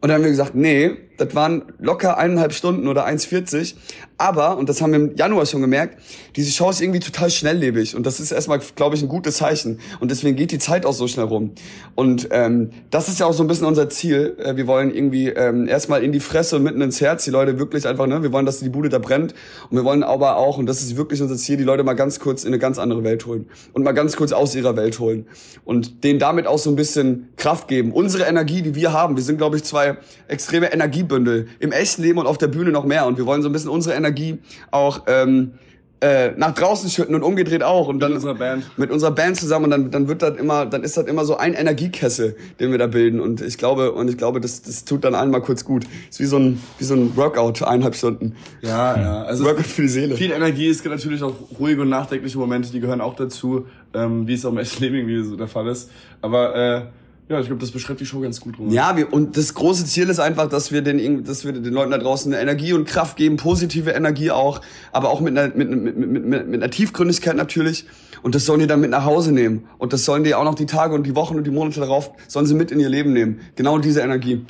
Und 0.02 0.10
dann 0.10 0.16
haben 0.16 0.24
wir 0.24 0.30
gesagt, 0.30 0.56
nee, 0.56 0.96
das 1.20 1.36
waren 1.36 1.64
locker 1.80 2.18
eineinhalb 2.18 2.54
Stunden 2.54 2.88
oder 2.88 3.06
1,40. 3.06 3.76
Aber, 4.18 4.58
und 4.58 4.68
das 4.68 4.82
haben 4.82 4.92
wir 4.92 5.00
im 5.00 5.16
Januar 5.16 5.46
schon 5.46 5.62
gemerkt, 5.62 5.98
diese 6.36 6.52
Show 6.52 6.70
ist 6.70 6.82
irgendwie 6.82 7.00
total 7.00 7.30
schnelllebig. 7.30 7.96
Und 7.96 8.06
das 8.06 8.20
ist 8.20 8.32
erstmal, 8.32 8.60
glaube 8.76 8.96
ich, 8.96 9.02
ein 9.02 9.08
gutes 9.08 9.38
Zeichen. 9.38 9.80
Und 10.02 10.12
deswegen 10.12 10.36
geht 10.36 10.52
die 10.52 10.60
Zeit 10.60 10.86
auch 10.86 10.94
so 10.94 11.08
schnell 11.08 11.26
rum. 11.26 11.52
Und 11.96 12.28
ähm, 12.32 12.72
das 12.90 13.08
ist 13.08 13.20
ja 13.22 13.26
auch 13.26 13.34
so 13.34 13.44
ein 13.44 13.48
bisschen 13.48 13.66
unser 13.66 13.90
Ziel. 13.90 14.36
Äh, 14.38 14.58
wir 14.58 14.68
wollen 14.68 14.94
irgendwie 14.94 15.30
ähm, 15.30 15.70
erstmal 15.70 16.04
in 16.04 16.12
die 16.12 16.20
Fresse 16.20 16.58
und 16.58 16.64
mitten 16.64 16.82
ins 16.82 17.00
Herz 17.00 17.24
die 17.24 17.32
Leute 17.32 17.60
wirklich 17.60 17.88
einfach, 17.88 18.08
ne, 18.08 18.22
wir 18.22 18.34
wollen, 18.34 18.46
dass 18.46 18.60
die 18.60 18.70
Bude 18.70 18.90
da 18.90 19.00
brennt. 19.00 19.34
Und 19.70 19.78
wir 19.78 19.86
wollen 19.86 20.04
aber 20.04 20.36
auch, 20.36 20.58
und 20.58 20.66
das 20.66 20.82
ist 20.82 20.98
wirklich 20.98 21.22
unser 21.22 21.38
Ziel, 21.38 21.56
die 21.56 21.64
Leute 21.64 21.84
mal 21.84 21.94
ganz 21.94 22.20
kurz 22.20 22.44
in 22.44 22.50
eine 22.50 22.60
ganz 22.60 22.78
andere 22.78 23.06
Welt 23.06 23.26
holen. 23.26 23.48
Und 23.72 23.84
mal 23.84 23.94
ganz 23.94 24.18
kurz 24.18 24.34
aus 24.34 24.54
ihrer 24.54 24.76
Welt 24.76 25.00
holen. 25.00 25.28
Und 25.64 26.04
denen 26.04 26.20
damit 26.20 26.46
auch 26.46 26.60
so 26.60 26.70
ein 26.70 26.76
bisschen 26.76 27.30
Kraft 27.38 27.70
geben. 27.70 27.94
Unsere 27.94 28.26
Energie, 28.26 28.62
die 28.62 28.76
wir 28.76 28.92
haben, 28.92 29.16
wir 29.16 29.24
sind, 29.24 29.38
glaube 29.38 29.56
ich, 29.56 29.64
zwei 29.64 29.98
extreme 30.28 30.74
Energiebündel. 31.10 31.48
Im 31.60 31.72
echten 31.72 32.02
Leben 32.04 32.20
und 32.20 32.28
auf 32.28 32.38
der 32.38 32.48
Bühne 32.48 32.72
noch 32.72 32.86
mehr. 32.86 33.06
Und 33.06 33.18
wir 33.18 33.26
wollen 33.26 33.42
so 33.42 33.50
ein 33.50 33.52
bisschen 33.52 33.70
unsere 33.70 33.96
Energie 33.96 34.38
auch 34.72 35.04
ähm, 35.08 35.54
äh, 36.02 36.32
nach 36.38 36.54
draußen 36.54 36.90
schütten 36.90 37.14
und 37.14 37.24
umgedreht 37.24 37.62
auch 37.62 37.90
und 37.90 38.00
dann 38.00 38.12
Mit 38.12 38.16
unserer 38.20 38.36
Band. 38.36 38.64
mit 38.78 38.90
unserer 38.90 39.12
Band 39.12 39.36
zusammen 39.36 39.66
und 39.66 39.72
dann 39.72 39.92
dann 39.92 40.08
wird 40.08 40.22
das 40.22 40.38
immer 40.38 40.66
dann 40.66 40.82
ist 40.84 40.96
das 40.96 41.06
immer 41.08 41.26
so 41.26 41.36
ein 41.36 41.54
Energiekessel 41.54 42.38
den 42.62 42.72
wir 42.72 42.78
da 42.78 42.88
bilden 42.88 43.20
und 43.20 43.42
ich 43.42 43.58
glaube 43.58 43.92
und 43.92 44.10
ich 44.10 44.18
glaube 44.18 44.40
das 44.40 44.62
das 44.62 44.86
tut 44.86 45.04
dann 45.04 45.14
allen 45.14 45.30
mal 45.30 45.42
kurz 45.42 45.66
gut 45.66 45.84
ist 46.10 46.22
wie 46.22 46.26
so 46.26 46.38
ein 46.38 46.62
wie 46.78 46.86
so 46.86 46.94
ein 46.94 47.18
Workout 47.18 47.64
eineinhalb 47.64 47.96
Stunden 47.96 48.38
Ja, 48.62 48.96
ja. 48.98 49.24
Also 49.24 49.44
Workout 49.44 49.66
für 49.66 49.82
die 49.82 49.88
Seele 49.90 50.16
Viel 50.16 50.32
Energie, 50.32 50.70
es 50.70 50.84
gibt 50.84 50.96
natürlich 50.96 51.22
auch 51.22 51.34
ruhige 51.60 51.82
und 51.82 51.90
nachdenkliche 51.90 52.38
Momente, 52.38 52.72
die 52.72 52.80
gehören 52.80 53.02
auch 53.02 53.18
dazu, 53.18 53.66
ähm, 53.94 54.26
wie 54.26 54.36
es 54.36 54.46
auch 54.46 54.52
im 54.52 54.58
echten 54.58 54.82
Leben 54.82 54.96
irgendwie 54.96 55.22
so 55.26 55.36
der 55.36 55.50
Fall 55.50 55.68
ist. 55.68 55.92
Aber 56.22 56.56
äh, 56.56 56.82
ja, 57.30 57.40
ich 57.40 57.46
glaube, 57.46 57.62
das 57.62 57.70
beschreibt 57.70 58.00
die 58.00 58.08
Show 58.08 58.22
ganz 58.22 58.42
gut. 58.42 58.58
Roman. 58.58 58.74
Ja, 58.74 58.98
wir, 58.98 59.14
und 59.14 59.38
das 59.38 59.54
große 59.54 59.86
Ziel 59.86 60.10
ist 60.10 60.20
einfach, 60.20 60.50
dass 60.50 60.72
wir 60.72 60.82
den, 60.82 61.24
dass 61.24 61.46
wir 61.46 61.54
den 61.54 61.72
Leuten 61.72 61.92
da 61.92 62.00
draußen 62.00 62.34
eine 62.34 62.42
Energie 62.42 62.74
und 62.74 62.86
Kraft 62.86 63.18
geben, 63.18 63.38
positive 63.38 63.92
Energie 63.92 64.32
auch, 64.32 64.62
aber 64.92 65.12
auch 65.12 65.22
mit 65.22 65.38
einer, 65.38 65.54
mit, 65.56 65.70
mit, 65.70 65.96
mit, 65.96 66.10
mit, 66.10 66.48
mit 66.48 66.64
einer 66.64 66.72
Tiefgründigkeit 66.72 67.36
natürlich. 67.36 67.86
Und 68.24 68.34
das 68.34 68.48
sollen 68.48 68.62
die 68.62 68.68
dann 68.68 68.82
mit 68.82 68.90
nach 68.90 69.06
Hause 69.06 69.32
nehmen. 69.32 69.66
Und 69.78 69.94
das 69.94 70.06
sollen 70.06 70.24
die 70.24 70.34
auch 70.34 70.44
noch 70.44 70.56
die 70.56 70.66
Tage 70.66 70.96
und 70.96 71.06
die 71.06 71.16
Wochen 71.16 71.38
und 71.38 71.46
die 71.46 71.52
Monate 71.52 71.80
darauf, 71.82 72.12
sollen 72.28 72.48
sie 72.48 72.56
mit 72.56 72.72
in 72.72 72.80
ihr 72.80 72.90
Leben 72.90 73.14
nehmen. 73.14 73.42
Genau 73.56 73.78
diese 73.78 74.02
Energie. 74.02 74.44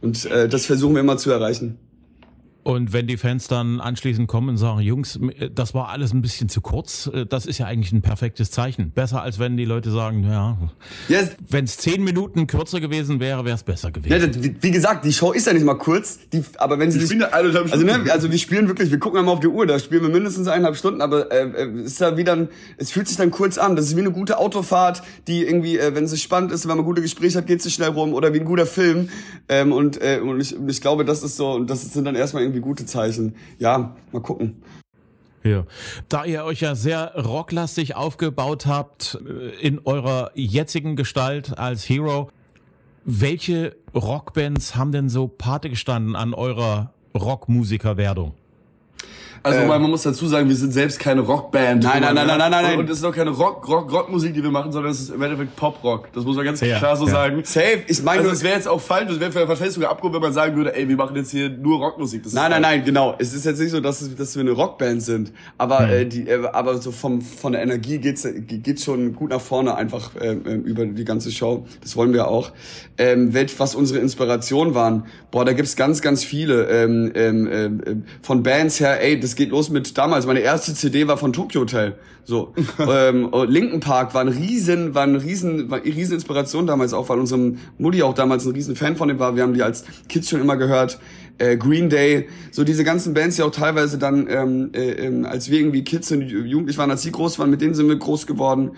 Und 0.00 0.24
äh, 0.24 0.48
das 0.48 0.64
versuchen 0.64 0.94
wir 0.94 1.00
immer 1.00 1.18
zu 1.18 1.30
erreichen. 1.30 1.78
Und 2.64 2.92
wenn 2.92 3.06
die 3.08 3.16
Fans 3.16 3.48
dann 3.48 3.80
anschließend 3.80 4.28
kommen 4.28 4.50
und 4.50 4.56
sagen, 4.56 4.80
Jungs, 4.80 5.18
das 5.52 5.74
war 5.74 5.88
alles 5.88 6.12
ein 6.12 6.22
bisschen 6.22 6.48
zu 6.48 6.60
kurz, 6.60 7.10
äh, 7.12 7.26
das 7.26 7.44
ist 7.46 7.58
ja 7.58 7.66
eigentlich 7.66 7.92
ein 7.92 8.02
perfektes 8.02 8.50
Zeichen. 8.50 8.90
Besser 8.92 9.20
als 9.22 9.38
wenn 9.38 9.56
die 9.56 9.64
Leute 9.64 9.90
sagen, 9.90 10.22
ja, 10.24 10.56
Ja, 11.08 11.20
wenn 11.48 11.64
es 11.64 11.76
zehn 11.78 12.04
Minuten 12.04 12.46
kürzer 12.46 12.80
gewesen 12.80 13.18
wäre, 13.18 13.44
wäre 13.44 13.56
es 13.56 13.64
besser 13.64 13.88
Ja, 13.88 13.92
gewesen. 14.18 14.32
das, 14.32 14.42
wie 14.42 14.56
wie 14.60 14.70
gesagt, 14.70 15.04
die 15.04 15.12
Show 15.12 15.32
ist 15.32 15.46
ja 15.46 15.52
nicht 15.52 15.64
mal 15.64 15.74
kurz, 15.74 16.20
die, 16.32 16.42
aber 16.58 16.78
wenn 16.78 16.90
sie 16.92 17.00
Wir 17.00 17.06
sich, 17.08 17.18
ja 17.18 17.26
also, 17.28 17.84
ne, 17.84 18.04
also 18.12 18.30
wir 18.30 18.38
spielen 18.38 18.68
wirklich, 18.68 18.90
wir 18.90 18.98
gucken 18.98 19.18
einmal 19.18 19.34
auf 19.34 19.40
die 19.40 19.48
Uhr, 19.48 19.66
da 19.66 19.78
spielen 19.78 20.02
wir 20.02 20.10
mindestens 20.10 20.46
eineinhalb 20.46 20.76
Stunden, 20.76 21.00
aber 21.00 21.32
äh, 21.32 21.64
äh, 21.64 21.82
ist 21.82 22.00
ja 22.00 22.16
wieder, 22.16 22.34
ein, 22.34 22.48
es 22.76 22.92
fühlt 22.92 23.08
sich 23.08 23.16
dann 23.16 23.30
kurz 23.32 23.58
an. 23.58 23.74
Das 23.74 23.86
ist 23.86 23.96
wie 23.96 24.00
eine 24.00 24.12
gute 24.12 24.38
Autofahrt, 24.38 25.02
die 25.26 25.44
irgendwie, 25.44 25.78
äh, 25.78 25.94
wenn 25.94 26.04
es 26.04 26.20
spannend 26.20 26.52
ist, 26.52 26.68
wenn 26.68 26.76
man 26.76 26.84
gute 26.86 27.02
Gespräche 27.02 27.38
hat, 27.38 27.46
geht 27.46 27.64
es 27.64 27.72
schnell 27.72 27.90
rum 27.90 28.14
oder 28.14 28.32
wie 28.34 28.38
ein 28.40 28.44
guter 28.44 28.66
Film. 28.66 29.08
Ähm, 29.48 29.72
und 29.72 30.00
äh, 30.00 30.20
und 30.20 30.40
ich, 30.40 30.54
ich 30.68 30.80
glaube, 30.80 31.04
das 31.04 31.22
ist 31.24 31.36
so, 31.36 31.52
und 31.52 31.68
das 31.68 31.92
sind 31.92 32.04
dann 32.04 32.14
erstmal 32.14 32.51
irgendwie 32.52 32.60
gute 32.68 32.86
Zeichen. 32.86 33.34
Ja, 33.58 33.96
mal 34.12 34.22
gucken. 34.22 34.62
Ja. 35.42 35.64
Da 36.08 36.24
ihr 36.24 36.44
euch 36.44 36.60
ja 36.60 36.74
sehr 36.74 37.14
rocklastig 37.16 37.96
aufgebaut 37.96 38.66
habt 38.66 39.18
äh, 39.26 39.48
in 39.60 39.80
eurer 39.84 40.30
jetzigen 40.34 40.94
Gestalt 40.94 41.58
als 41.58 41.88
Hero, 41.88 42.30
welche 43.04 43.74
Rockbands 43.94 44.76
haben 44.76 44.92
denn 44.92 45.08
so 45.08 45.26
Pate 45.26 45.68
gestanden 45.70 46.14
an 46.14 46.34
eurer 46.34 46.92
Rockmusikerwerdung? 47.14 48.34
Also 49.44 49.60
Ähm. 49.60 49.68
man 49.68 49.82
muss 49.82 50.02
dazu 50.02 50.26
sagen, 50.26 50.48
wir 50.48 50.54
sind 50.56 50.72
selbst 50.72 50.98
keine 51.00 51.20
Rockband. 51.22 51.82
Nein, 51.82 52.00
nein, 52.02 52.14
nein, 52.14 52.26
nein, 52.26 52.38
nein, 52.38 52.50
nein, 52.50 52.62
nein. 52.64 52.78
Und 52.78 52.88
es 52.90 52.98
ist 52.98 53.04
auch 53.04 53.14
keine 53.14 53.30
Rock, 53.30 53.66
Rock, 53.68 53.92
Rockmusik, 53.92 54.34
die 54.34 54.42
wir 54.42 54.50
machen, 54.50 54.70
sondern 54.72 54.92
es 54.92 55.00
ist 55.00 55.10
im 55.10 55.20
Endeffekt 55.20 55.56
Pop-Rock. 55.56 56.08
Das 56.12 56.24
muss 56.24 56.36
man 56.36 56.44
ganz 56.44 56.60
Ja, 56.60 56.78
klar 56.78 56.96
so 56.96 57.06
ja. 57.06 57.12
sagen. 57.12 57.40
Safe, 57.44 57.82
ich 57.88 58.02
meine 58.02 58.20
Also 58.20 58.30
es 58.32 58.42
wäre 58.42 58.54
jetzt 58.54 58.68
auch 58.68 58.80
falsch, 58.80 59.10
es 59.10 59.18
wäre 59.20 59.48
wahrscheinlich 59.48 59.74
sogar 59.74 59.90
abgehoben, 59.90 60.14
wenn 60.16 60.22
man 60.22 60.32
sagen 60.32 60.56
würde, 60.56 60.74
ey, 60.76 60.88
wir 60.88 60.96
machen 60.96 61.16
jetzt 61.16 61.30
hier 61.32 61.48
nur 61.50 61.78
Rockmusik. 61.78 62.22
Das 62.22 62.32
ist 62.32 62.36
Nein, 62.36 62.50
nein, 62.50 62.62
falsch. 62.62 62.76
nein, 62.76 62.84
genau. 62.84 63.14
Es 63.18 63.34
ist 63.34 63.44
jetzt 63.44 63.58
nicht 63.58 63.70
so, 63.70 63.80
dass, 63.80 64.00
es, 64.00 64.14
dass 64.14 64.34
wir 64.36 64.42
eine 64.42 64.52
Rockband 64.52 65.02
sind, 65.02 65.32
aber 65.58 65.88
äh, 65.90 66.06
die, 66.06 66.28
äh, 66.28 66.46
aber 66.52 66.78
so 66.78 66.92
vom 66.92 67.20
von 67.22 67.52
der 67.52 67.62
Energie 67.62 67.98
geht's 67.98 68.26
geht's 68.46 68.84
schon 68.84 69.14
gut 69.14 69.30
nach 69.30 69.40
vorne 69.40 69.74
einfach 69.74 70.14
äh, 70.20 70.34
äh, 70.34 70.54
über 70.54 70.86
die 70.86 71.04
ganze 71.04 71.32
Show. 71.32 71.66
Das 71.80 71.96
wollen 71.96 72.12
wir 72.12 72.28
auch. 72.28 72.52
Ähm, 72.98 73.34
welch, 73.34 73.58
was 73.58 73.74
unsere 73.74 73.98
Inspiration 74.00 74.74
waren, 74.74 75.06
boah, 75.30 75.44
da 75.44 75.52
gibt's 75.52 75.74
ganz, 75.76 76.00
ganz 76.02 76.22
viele 76.22 76.68
ähm, 76.68 77.10
ähm, 77.14 77.50
ähm, 77.52 78.04
von 78.20 78.42
Bands 78.42 78.78
her. 78.80 79.02
Ey, 79.02 79.18
das 79.18 79.31
geht 79.36 79.50
los 79.50 79.70
mit 79.70 79.96
damals. 79.98 80.26
Meine 80.26 80.40
erste 80.40 80.74
CD 80.74 81.06
war 81.06 81.16
von 81.16 81.32
Tokyo 81.32 81.62
Hotel. 81.62 81.96
So, 82.24 82.54
ähm, 82.78 83.30
Linken 83.48 83.80
Park 83.80 84.14
war 84.14 84.20
ein 84.20 84.28
riesen, 84.28 84.94
war 84.94 85.02
ein 85.02 85.16
riesen, 85.16 85.70
war 85.70 85.78
eine 85.78 85.86
riesen 85.86 86.14
Inspiration 86.14 86.66
damals 86.66 86.92
auch, 86.92 87.08
weil 87.08 87.18
unsere 87.18 87.54
Mutti 87.78 88.02
auch 88.02 88.14
damals 88.14 88.46
ein 88.46 88.52
riesen 88.52 88.76
Fan 88.76 88.96
von 88.96 89.08
dem 89.08 89.18
war. 89.18 89.36
Wir 89.36 89.42
haben 89.42 89.54
die 89.54 89.62
als 89.62 89.84
Kids 90.08 90.30
schon 90.30 90.40
immer 90.40 90.56
gehört 90.56 90.98
äh, 91.38 91.56
Green 91.56 91.88
Day, 91.88 92.28
so 92.50 92.64
diese 92.64 92.84
ganzen 92.84 93.14
Bands, 93.14 93.36
die 93.36 93.42
auch 93.42 93.50
teilweise 93.50 93.98
dann, 93.98 94.26
ähm, 94.28 94.70
äh, 94.74 94.92
ähm, 94.92 95.24
als 95.24 95.50
wir 95.50 95.58
irgendwie 95.58 95.84
Kids 95.84 96.10
und 96.12 96.22
Jugendlich 96.22 96.78
waren, 96.78 96.90
als 96.90 97.02
sie 97.02 97.12
groß 97.12 97.38
waren, 97.38 97.50
mit 97.50 97.60
denen 97.60 97.74
sind 97.74 97.88
wir 97.88 97.96
groß 97.96 98.26
geworden. 98.26 98.72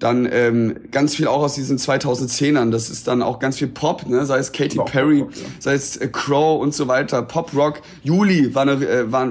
Dann 0.00 0.26
ähm, 0.32 0.76
ganz 0.90 1.14
viel 1.14 1.28
auch 1.28 1.42
aus 1.42 1.54
diesen 1.54 1.76
2010ern. 1.78 2.70
Das 2.70 2.88
ist 2.88 3.06
dann 3.06 3.22
auch 3.22 3.38
ganz 3.38 3.58
viel 3.58 3.68
Pop, 3.68 4.08
ne? 4.08 4.24
sei 4.24 4.38
es 4.38 4.50
Katy 4.50 4.80
auch 4.80 4.86
Perry, 4.86 5.20
Pop-Rock, 5.20 5.36
ja. 5.36 5.48
sei 5.58 5.74
es 5.74 5.96
äh, 5.98 6.08
Crow 6.08 6.60
und 6.60 6.74
so 6.74 6.88
weiter. 6.88 7.22
Pop 7.22 7.54
Rock, 7.54 7.82
Juli 8.02 8.54
war 8.54 8.62
eine, 8.62 8.72
äh, 8.72 9.12
war, 9.12 9.30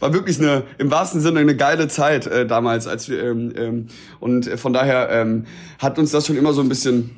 war 0.00 0.12
wirklich 0.12 0.40
eine 0.40 0.64
im 0.78 0.90
wahrsten 0.90 1.20
Sinne 1.20 1.38
eine 1.38 1.56
geile 1.56 1.86
Zeit 1.86 2.26
äh, 2.26 2.46
damals, 2.46 2.88
als 2.88 3.08
wir 3.08 3.22
ähm, 3.22 3.52
ähm, 3.56 3.86
und 4.18 4.48
äh, 4.48 4.56
von 4.56 4.72
daher 4.72 5.08
ähm, 5.10 5.46
hat 5.78 6.00
uns 6.00 6.10
das 6.10 6.26
schon 6.26 6.36
immer 6.36 6.52
so 6.52 6.60
ein 6.62 6.68
bisschen 6.68 7.12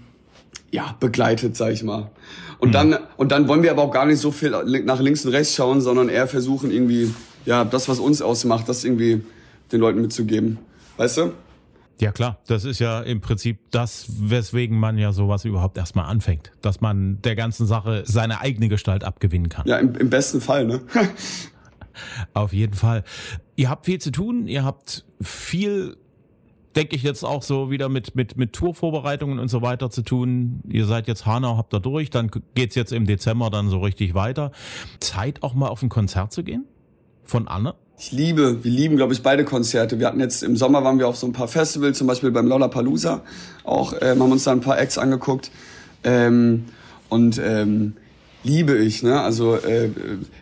ja, 0.71 0.95
begleitet, 1.01 1.57
sag 1.57 1.73
ich 1.73 1.83
mal. 1.83 2.11
Und 2.59 2.75
dann, 2.75 2.99
und 3.17 3.33
dann 3.33 3.49
wollen 3.49 3.63
wir 3.63 3.71
aber 3.71 3.83
auch 3.83 3.93
gar 3.93 4.05
nicht 4.05 4.19
so 4.19 4.31
viel 4.31 4.51
nach 4.85 5.01
links 5.01 5.25
und 5.25 5.33
rechts 5.33 5.55
schauen, 5.55 5.81
sondern 5.81 6.09
eher 6.09 6.27
versuchen 6.27 6.71
irgendwie, 6.71 7.15
ja, 7.47 7.65
das, 7.65 7.89
was 7.89 8.01
uns 8.01 8.21
ausmacht, 8.21 8.69
das 8.69 8.85
irgendwie 8.85 9.23
den 9.73 9.81
Leuten 9.81 10.03
mitzugeben. 10.03 10.59
Weißt 10.97 11.19
du? 11.19 11.33
Ja 12.01 12.13
klar, 12.13 12.39
das 12.47 12.65
ist 12.65 12.79
ja 12.79 13.01
im 13.01 13.21
Prinzip 13.21 13.59
das, 13.73 14.07
weswegen 14.09 14.79
man 14.79 14.99
ja 14.99 15.13
sowas 15.13 15.45
überhaupt 15.45 15.79
erstmal 15.79 16.07
anfängt, 16.07 16.53
dass 16.61 16.81
man 16.81 17.21
der 17.23 17.35
ganzen 17.35 17.67
Sache 17.67 18.05
seine 18.07 18.41
eigene 18.41 18.69
Gestalt 18.69 19.03
abgewinnen 19.03 19.49
kann. 19.49 19.67
Ja, 19.67 19.79
im, 19.79 19.95
im 19.97 20.09
besten 20.09 20.41
Fall, 20.41 20.65
ne? 20.65 20.81
Auf 22.35 22.53
jeden 22.53 22.75
Fall. 22.75 23.03
Ihr 23.57 23.69
habt 23.69 23.87
viel 23.87 24.01
zu 24.01 24.13
tun, 24.13 24.47
ihr 24.47 24.65
habt 24.65 25.05
viel, 25.21 25.97
denke 26.77 26.95
ich 26.95 27.03
jetzt 27.03 27.25
auch 27.25 27.43
so 27.43 27.73
wieder 27.73 27.89
mit, 27.89 28.15
mit, 28.15 28.37
mit 28.37 28.53
Tourvorbereitungen 28.53 29.41
und 29.41 29.49
so 29.49 29.63
weiter 29.63 29.91
zu 29.91 30.03
tun. 30.03 30.61
Ihr 30.69 30.87
seid 30.87 31.09
jetzt 31.09 31.27
Hanau, 31.27 31.57
habt 31.57 31.73
da 31.73 31.81
durch, 31.81 32.11
dann 32.11 32.31
geht's 32.55 32.77
jetzt 32.77 32.93
im 32.93 33.07
Dezember 33.07 33.51
dann 33.51 33.69
so 33.71 33.81
richtig 33.81 34.15
weiter. 34.15 34.53
Zeit 35.01 35.43
auch 35.43 35.55
mal 35.55 35.67
auf 35.67 35.83
ein 35.83 35.89
Konzert 35.89 36.33
zu 36.33 36.45
gehen? 36.45 36.65
Von 37.25 37.49
Anne? 37.49 37.75
Ich 38.01 38.13
liebe, 38.13 38.63
wir 38.63 38.71
lieben, 38.71 38.97
glaube 38.97 39.13
ich, 39.13 39.23
beide 39.23 39.45
Konzerte. 39.45 39.99
Wir 39.99 40.07
hatten 40.07 40.21
jetzt 40.21 40.45
im 40.45 40.57
Sommer 40.57 40.85
waren 40.85 41.01
wir 41.01 41.09
auf 41.09 41.17
so 41.17 41.27
ein 41.27 41.33
paar 41.33 41.49
Festivals, 41.49 41.99
zum 41.99 42.07
Beispiel 42.07 42.31
beim 42.31 42.47
Lollapalooza. 42.47 43.23
Auch 43.65 43.93
ähm, 44.01 44.23
haben 44.23 44.31
uns 44.31 44.45
da 44.45 44.53
ein 44.53 44.61
paar 44.61 44.79
Acts 44.79 44.99
angeguckt. 44.99 45.51
Ähm, 46.05 46.67
und 47.09 47.41
ähm, 47.45 47.95
liebe 48.45 48.79
ich, 48.79 49.03
ne? 49.03 49.21
Also 49.21 49.57
äh, 49.57 49.89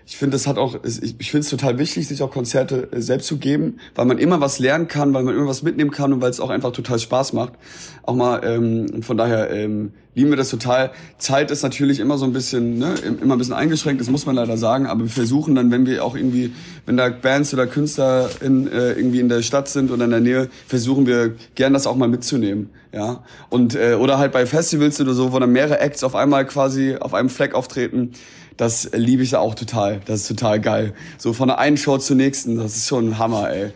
ich 0.06 0.18
finde, 0.18 0.34
das 0.34 0.46
hat 0.46 0.58
auch, 0.58 0.76
ich, 0.84 1.18
ich 1.18 1.30
finde 1.30 1.44
es 1.44 1.48
total 1.50 1.78
wichtig, 1.78 2.06
sich 2.06 2.22
auch 2.22 2.30
Konzerte 2.30 2.92
äh, 2.92 3.00
selbst 3.00 3.26
zu 3.26 3.38
geben, 3.38 3.78
weil 3.94 4.04
man 4.04 4.18
immer 4.18 4.42
was 4.42 4.58
lernen 4.58 4.86
kann, 4.86 5.14
weil 5.14 5.22
man 5.22 5.34
immer 5.34 5.46
was 5.46 5.62
mitnehmen 5.62 5.90
kann 5.90 6.12
und 6.12 6.20
weil 6.20 6.30
es 6.30 6.40
auch 6.40 6.50
einfach 6.50 6.72
total 6.72 6.98
Spaß 6.98 7.32
macht. 7.32 7.54
Auch 8.02 8.16
mal, 8.16 8.42
ähm, 8.44 9.02
von 9.02 9.16
daher 9.16 9.50
ähm, 9.50 9.94
lieben 10.16 10.30
wir 10.30 10.36
das 10.36 10.48
total. 10.48 10.90
Zeit 11.18 11.50
ist 11.50 11.62
natürlich 11.62 12.00
immer 12.00 12.16
so 12.16 12.24
ein 12.24 12.32
bisschen, 12.32 12.78
ne, 12.78 12.94
immer 13.20 13.36
ein 13.36 13.38
bisschen 13.38 13.54
eingeschränkt, 13.54 14.00
das 14.00 14.08
muss 14.08 14.24
man 14.24 14.34
leider 14.34 14.56
sagen, 14.56 14.86
aber 14.86 15.02
wir 15.02 15.10
versuchen 15.10 15.54
dann, 15.54 15.70
wenn 15.70 15.86
wir 15.86 16.02
auch 16.02 16.16
irgendwie, 16.16 16.54
wenn 16.86 16.96
da 16.96 17.10
Bands 17.10 17.52
oder 17.52 17.66
Künstler 17.66 18.30
in, 18.40 18.66
äh, 18.66 18.92
irgendwie 18.92 19.20
in 19.20 19.28
der 19.28 19.42
Stadt 19.42 19.68
sind 19.68 19.90
oder 19.90 20.06
in 20.06 20.10
der 20.10 20.20
Nähe, 20.20 20.48
versuchen 20.66 21.06
wir 21.06 21.34
gern 21.54 21.74
das 21.74 21.86
auch 21.86 21.96
mal 21.96 22.08
mitzunehmen, 22.08 22.70
ja. 22.92 23.22
Und 23.50 23.74
äh, 23.74 23.94
oder 23.94 24.18
halt 24.18 24.32
bei 24.32 24.46
Festivals 24.46 24.98
oder 25.00 25.12
so, 25.12 25.32
wo 25.32 25.38
dann 25.38 25.52
mehrere 25.52 25.80
Acts 25.80 26.02
auf 26.02 26.14
einmal 26.14 26.46
quasi 26.46 26.96
auf 26.96 27.12
einem 27.12 27.28
Fleck 27.28 27.54
auftreten. 27.54 28.12
Das 28.56 28.90
liebe 28.94 29.22
ich 29.22 29.32
ja 29.32 29.40
auch 29.40 29.54
total. 29.54 30.00
Das 30.06 30.22
ist 30.22 30.28
total 30.28 30.62
geil. 30.62 30.94
So 31.18 31.34
von 31.34 31.48
der 31.48 31.58
einen 31.58 31.76
Show 31.76 31.98
zur 31.98 32.16
nächsten, 32.16 32.56
das 32.56 32.74
ist 32.74 32.88
schon 32.88 33.10
ein 33.10 33.18
Hammer, 33.18 33.50
ey. 33.50 33.70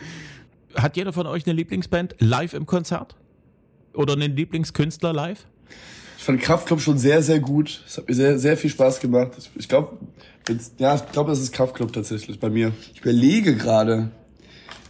Hat 0.75 0.97
jeder 0.97 1.13
von 1.13 1.27
euch 1.27 1.45
eine 1.45 1.55
Lieblingsband 1.55 2.17
live 2.19 2.55
im 2.55 2.65
Konzert? 2.65 3.15
Oder 3.93 4.15
einen 4.15 4.35
Lieblingskünstler 4.35 5.13
live? 5.13 5.47
Ich 6.21 6.27
fand 6.27 6.39
Kraftclub 6.39 6.83
schon 6.83 6.99
sehr, 6.99 7.23
sehr 7.23 7.41
gut. 7.41 7.83
Es 7.87 7.97
hat 7.97 8.07
mir 8.07 8.15
sehr, 8.15 8.39
sehr 8.39 8.55
viel 8.59 8.69
Spaß 8.69 9.01
gemacht. 9.01 9.31
Ich 9.57 9.71
glaube, 9.71 9.97
ja, 10.77 10.95
ich 10.95 11.13
glaube, 11.13 11.31
das 11.31 11.41
ist 11.41 11.51
Kraftclub 11.51 11.95
tatsächlich 11.95 12.39
bei 12.39 12.51
mir. 12.51 12.73
Ich 12.93 13.01
überlege 13.01 13.57
gerade. 13.57 14.11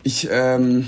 Ich, 0.03 0.29
ähm. 0.29 0.87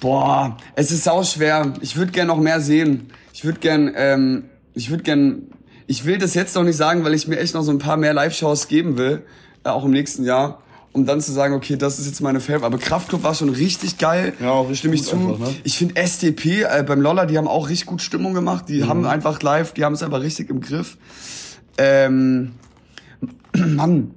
Boah, 0.00 0.56
es 0.76 0.92
ist 0.92 1.08
auch 1.08 1.24
schwer. 1.24 1.72
Ich 1.80 1.96
würde 1.96 2.12
gern 2.12 2.28
noch 2.28 2.38
mehr 2.38 2.60
sehen. 2.60 3.10
Ich 3.32 3.44
würde 3.44 3.58
gern, 3.58 3.92
ähm, 3.96 4.44
ich 4.74 4.90
würde 4.90 5.02
gern. 5.02 5.48
Ich 5.88 6.04
will 6.04 6.18
das 6.18 6.34
jetzt 6.34 6.54
noch 6.54 6.62
nicht 6.62 6.76
sagen, 6.76 7.02
weil 7.02 7.14
ich 7.14 7.26
mir 7.26 7.40
echt 7.40 7.54
noch 7.54 7.62
so 7.62 7.72
ein 7.72 7.78
paar 7.78 7.96
mehr 7.96 8.14
Live-Shows 8.14 8.68
geben 8.68 8.96
will, 8.96 9.24
äh, 9.64 9.70
auch 9.70 9.84
im 9.84 9.90
nächsten 9.90 10.22
Jahr, 10.22 10.62
um 10.94 11.04
dann 11.04 11.20
zu 11.20 11.32
sagen, 11.32 11.54
okay, 11.54 11.76
das 11.76 11.98
ist 11.98 12.06
jetzt 12.06 12.20
meine 12.20 12.40
Favorite. 12.40 12.64
Aber 12.64 12.78
Kraftclub 12.78 13.22
war 13.24 13.34
schon 13.34 13.50
richtig 13.50 13.98
geil. 13.98 14.32
Ja, 14.40 14.52
auch 14.52 14.62
richtig 14.70 14.78
Stimme 14.78 14.94
ich 14.94 15.02
zu. 15.02 15.16
einfach, 15.16 15.38
ne? 15.40 15.54
Ich 15.64 15.76
finde 15.76 15.96
SDP 15.96 16.62
äh, 16.62 16.84
beim 16.86 17.00
Lolla, 17.00 17.26
die 17.26 17.36
haben 17.36 17.48
auch 17.48 17.68
richtig 17.68 17.86
gut 17.86 18.00
Stimmung 18.00 18.32
gemacht. 18.32 18.68
Die 18.68 18.84
haben 18.84 19.04
einfach 19.04 19.42
live, 19.42 19.72
die 19.72 19.84
haben 19.84 19.94
es 19.94 20.02
einfach 20.02 20.22
richtig 20.22 20.48
im 20.50 20.60
Griff. 20.60 20.96
Ähm, 21.76 22.52
Mann, 23.56 24.12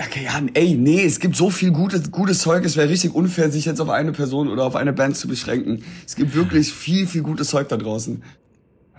Okay, 0.00 0.24
ja, 0.24 0.42
ey, 0.54 0.74
nee, 0.74 1.04
es 1.04 1.20
gibt 1.20 1.36
so 1.36 1.50
viel 1.50 1.70
gutes, 1.70 2.10
gutes 2.10 2.40
Zeug, 2.40 2.64
es 2.64 2.76
wäre 2.76 2.88
richtig 2.88 3.14
unfair, 3.14 3.52
sich 3.52 3.64
jetzt 3.64 3.80
auf 3.80 3.90
eine 3.90 4.10
Person 4.10 4.48
oder 4.48 4.64
auf 4.64 4.74
eine 4.74 4.92
Band 4.92 5.16
zu 5.16 5.28
beschränken. 5.28 5.84
Es 6.04 6.16
gibt 6.16 6.34
wirklich 6.34 6.72
viel, 6.72 7.06
viel 7.06 7.22
gutes 7.22 7.48
Zeug 7.48 7.68
da 7.68 7.76
draußen. 7.76 8.24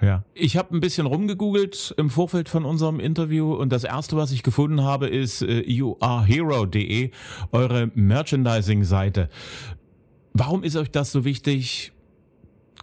Ja. 0.01 0.23
Ich 0.33 0.57
habe 0.57 0.75
ein 0.75 0.81
bisschen 0.81 1.07
rumgegoogelt 1.07 1.93
im 1.97 2.09
Vorfeld 2.09 2.49
von 2.49 2.65
unserem 2.65 2.99
Interview 2.99 3.53
und 3.53 3.71
das 3.71 3.83
erste, 3.83 4.17
was 4.17 4.31
ich 4.31 4.43
gefunden 4.43 4.81
habe, 4.81 5.07
ist 5.07 5.41
äh, 5.41 5.61
youarehero.de, 5.61 7.11
eure 7.51 7.91
Merchandising-Seite. 7.95 9.29
Warum 10.33 10.63
ist 10.63 10.75
euch 10.75 10.91
das 10.91 11.11
so 11.11 11.23
wichtig? 11.23 11.93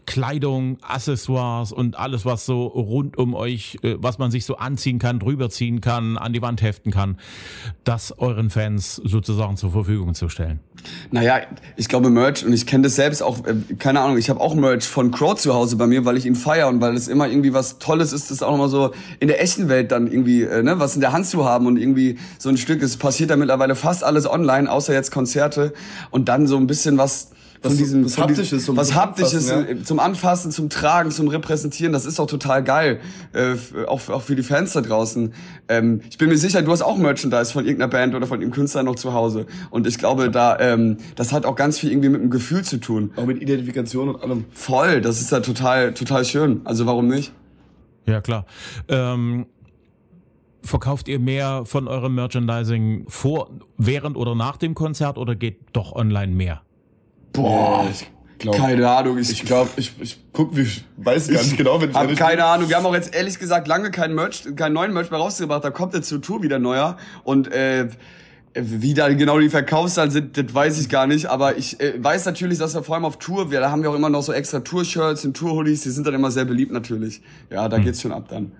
Kleidung, 0.06 0.78
Accessoires 0.82 1.72
und 1.72 1.98
alles, 1.98 2.24
was 2.24 2.46
so 2.46 2.66
rund 2.66 3.16
um 3.18 3.34
euch, 3.34 3.78
äh, 3.82 3.96
was 3.98 4.18
man 4.18 4.30
sich 4.30 4.44
so 4.44 4.56
anziehen 4.56 4.98
kann, 4.98 5.18
drüber 5.18 5.50
ziehen 5.50 5.80
kann, 5.80 6.18
an 6.18 6.32
die 6.32 6.42
Wand 6.42 6.62
heften 6.62 6.92
kann, 6.92 7.18
das 7.84 8.18
euren 8.18 8.50
Fans 8.50 8.96
sozusagen 8.96 9.56
zur 9.56 9.70
Verfügung 9.70 10.14
zu 10.14 10.28
stellen? 10.28 10.60
Naja, 11.10 11.40
ich 11.76 11.88
glaube 11.88 12.10
Merch 12.10 12.44
und 12.44 12.52
ich 12.52 12.66
kenne 12.66 12.84
das 12.84 12.96
selbst 12.96 13.22
auch, 13.22 13.46
äh, 13.46 13.54
keine 13.78 14.00
Ahnung, 14.00 14.18
ich 14.18 14.30
habe 14.30 14.40
auch 14.40 14.54
Merch 14.54 14.84
von 14.84 15.10
Crow 15.10 15.34
zu 15.34 15.54
Hause 15.54 15.76
bei 15.76 15.86
mir, 15.86 16.04
weil 16.04 16.16
ich 16.16 16.26
ihn 16.26 16.34
feiere 16.34 16.68
und 16.68 16.80
weil 16.80 16.94
es 16.94 17.08
immer 17.08 17.28
irgendwie 17.28 17.52
was 17.52 17.78
Tolles 17.78 18.12
ist, 18.12 18.30
das 18.30 18.42
auch 18.42 18.50
nochmal 18.50 18.68
so 18.68 18.92
in 19.20 19.28
der 19.28 19.40
echten 19.40 19.68
Welt 19.68 19.92
dann 19.92 20.10
irgendwie, 20.10 20.42
äh, 20.42 20.62
ne, 20.62 20.78
was 20.78 20.94
in 20.94 21.00
der 21.00 21.12
Hand 21.12 21.26
zu 21.26 21.44
haben 21.44 21.66
und 21.66 21.76
irgendwie 21.76 22.18
so 22.38 22.48
ein 22.48 22.56
Stück, 22.56 22.82
es 22.82 22.96
passiert 22.96 23.30
da 23.30 23.36
mittlerweile 23.36 23.74
fast 23.74 24.04
alles 24.04 24.28
online, 24.28 24.70
außer 24.70 24.92
jetzt 24.92 25.10
Konzerte 25.10 25.72
und 26.10 26.28
dann 26.28 26.46
so 26.46 26.56
ein 26.56 26.66
bisschen 26.66 26.98
was 26.98 27.30
von 27.62 27.76
diesem, 27.76 28.04
was 28.04 28.18
Haptisches 28.18 28.64
zum 28.64 28.76
was 28.76 28.94
Haptisches 28.94 29.50
Anfassen, 29.50 29.78
äh, 29.80 29.82
zum 29.82 30.00
Anfassen, 30.00 30.50
zum 30.50 30.68
Tragen, 30.68 31.10
zum 31.10 31.28
Repräsentieren, 31.28 31.92
das 31.92 32.06
ist 32.06 32.18
auch 32.20 32.26
total 32.26 32.62
geil, 32.62 33.00
äh, 33.32 33.54
auch, 33.86 34.08
auch 34.08 34.22
für 34.22 34.36
die 34.36 34.42
Fans 34.42 34.72
da 34.72 34.80
draußen. 34.80 35.32
Ähm, 35.68 36.00
ich 36.10 36.18
bin 36.18 36.28
mir 36.28 36.38
sicher, 36.38 36.62
du 36.62 36.72
hast 36.72 36.82
auch 36.82 36.96
Merchandise 36.96 37.52
von 37.52 37.64
irgendeiner 37.64 37.90
Band 37.90 38.14
oder 38.14 38.26
von 38.26 38.40
irgendeinem 38.40 38.62
Künstler 38.62 38.82
noch 38.82 38.96
zu 38.96 39.12
Hause 39.12 39.46
und 39.70 39.86
ich 39.86 39.98
glaube, 39.98 40.30
da 40.30 40.58
ähm, 40.58 40.96
das 41.16 41.32
hat 41.32 41.46
auch 41.46 41.56
ganz 41.56 41.78
viel 41.78 41.90
irgendwie 41.90 42.08
mit 42.08 42.20
dem 42.20 42.30
Gefühl 42.30 42.64
zu 42.64 42.78
tun. 42.78 43.12
Auch 43.16 43.26
mit 43.26 43.40
Identifikation 43.40 44.08
und 44.08 44.22
allem. 44.22 44.44
Voll, 44.52 45.00
das 45.00 45.20
ist 45.20 45.30
ja 45.30 45.40
total, 45.40 45.94
total 45.94 46.24
schön. 46.24 46.60
Also 46.64 46.86
warum 46.86 47.08
nicht? 47.08 47.32
Ja, 48.06 48.20
klar. 48.20 48.46
Ähm 48.88 49.46
Verkauft 50.64 51.08
ihr 51.08 51.18
mehr 51.18 51.64
von 51.64 51.88
eurem 51.88 52.14
Merchandising 52.14 53.06
vor, 53.08 53.50
während 53.78 54.16
oder 54.16 54.36
nach 54.36 54.56
dem 54.56 54.74
Konzert 54.74 55.18
oder 55.18 55.34
geht 55.34 55.58
doch 55.72 55.92
online 55.92 56.32
mehr? 56.32 56.62
Boah, 57.32 57.88
ich 57.90 58.10
glaub, 58.38 58.56
keine 58.56 58.88
Ahnung. 58.88 59.18
Ich, 59.18 59.30
Ich 59.30 59.44
glaube, 59.44 59.70
ich, 59.76 59.92
ich 60.00 60.18
guck, 60.32 60.56
wie, 60.56 60.66
weiß 60.96 61.28
gar 61.28 61.42
nicht 61.42 61.56
genau, 61.56 61.80
wenn 61.80 61.90
ich 61.90 61.96
hab 61.96 62.14
keine 62.16 62.44
Ahnung. 62.44 62.68
Wir 62.68 62.76
haben 62.76 62.86
auch 62.86 62.94
jetzt 62.94 63.14
ehrlich 63.14 63.38
gesagt 63.38 63.68
lange 63.68 63.90
keinen 63.90 64.14
Merch, 64.14 64.44
keinen 64.56 64.72
neuen 64.72 64.92
Merch 64.92 65.10
mehr 65.10 65.20
rausgebracht. 65.20 65.64
Da 65.64 65.70
kommt 65.70 65.94
jetzt 65.94 66.08
zur 66.08 66.20
Tour 66.20 66.42
wieder 66.42 66.58
neuer 66.58 66.96
und 67.24 67.50
äh, 67.50 67.88
wie 68.54 68.94
da 68.94 69.08
genau 69.12 69.38
die 69.38 69.48
Verkaufszahlen 69.48 70.10
sind, 70.10 70.36
das 70.36 70.52
weiß 70.52 70.80
ich 70.80 70.88
gar 70.88 71.06
nicht. 71.06 71.26
Aber 71.26 71.56
ich 71.56 71.80
äh, 71.80 71.94
weiß 72.02 72.26
natürlich, 72.26 72.58
dass 72.58 72.74
wir 72.74 72.82
vor 72.82 72.96
allem 72.96 73.04
auf 73.04 73.18
Tour, 73.18 73.50
wir, 73.50 73.60
da 73.60 73.70
haben 73.70 73.82
wir 73.82 73.90
auch 73.90 73.94
immer 73.94 74.10
noch 74.10 74.22
so 74.22 74.32
extra 74.32 74.60
Tour-Shirts 74.60 75.24
und 75.24 75.36
Tour-Hoodies. 75.36 75.82
Die 75.82 75.90
sind 75.90 76.06
dann 76.06 76.14
immer 76.14 76.30
sehr 76.30 76.44
beliebt 76.44 76.72
natürlich. 76.72 77.22
Ja, 77.50 77.68
da 77.68 77.78
geht's 77.78 78.02
schon 78.02 78.12
ab 78.12 78.26
dann. 78.28 78.52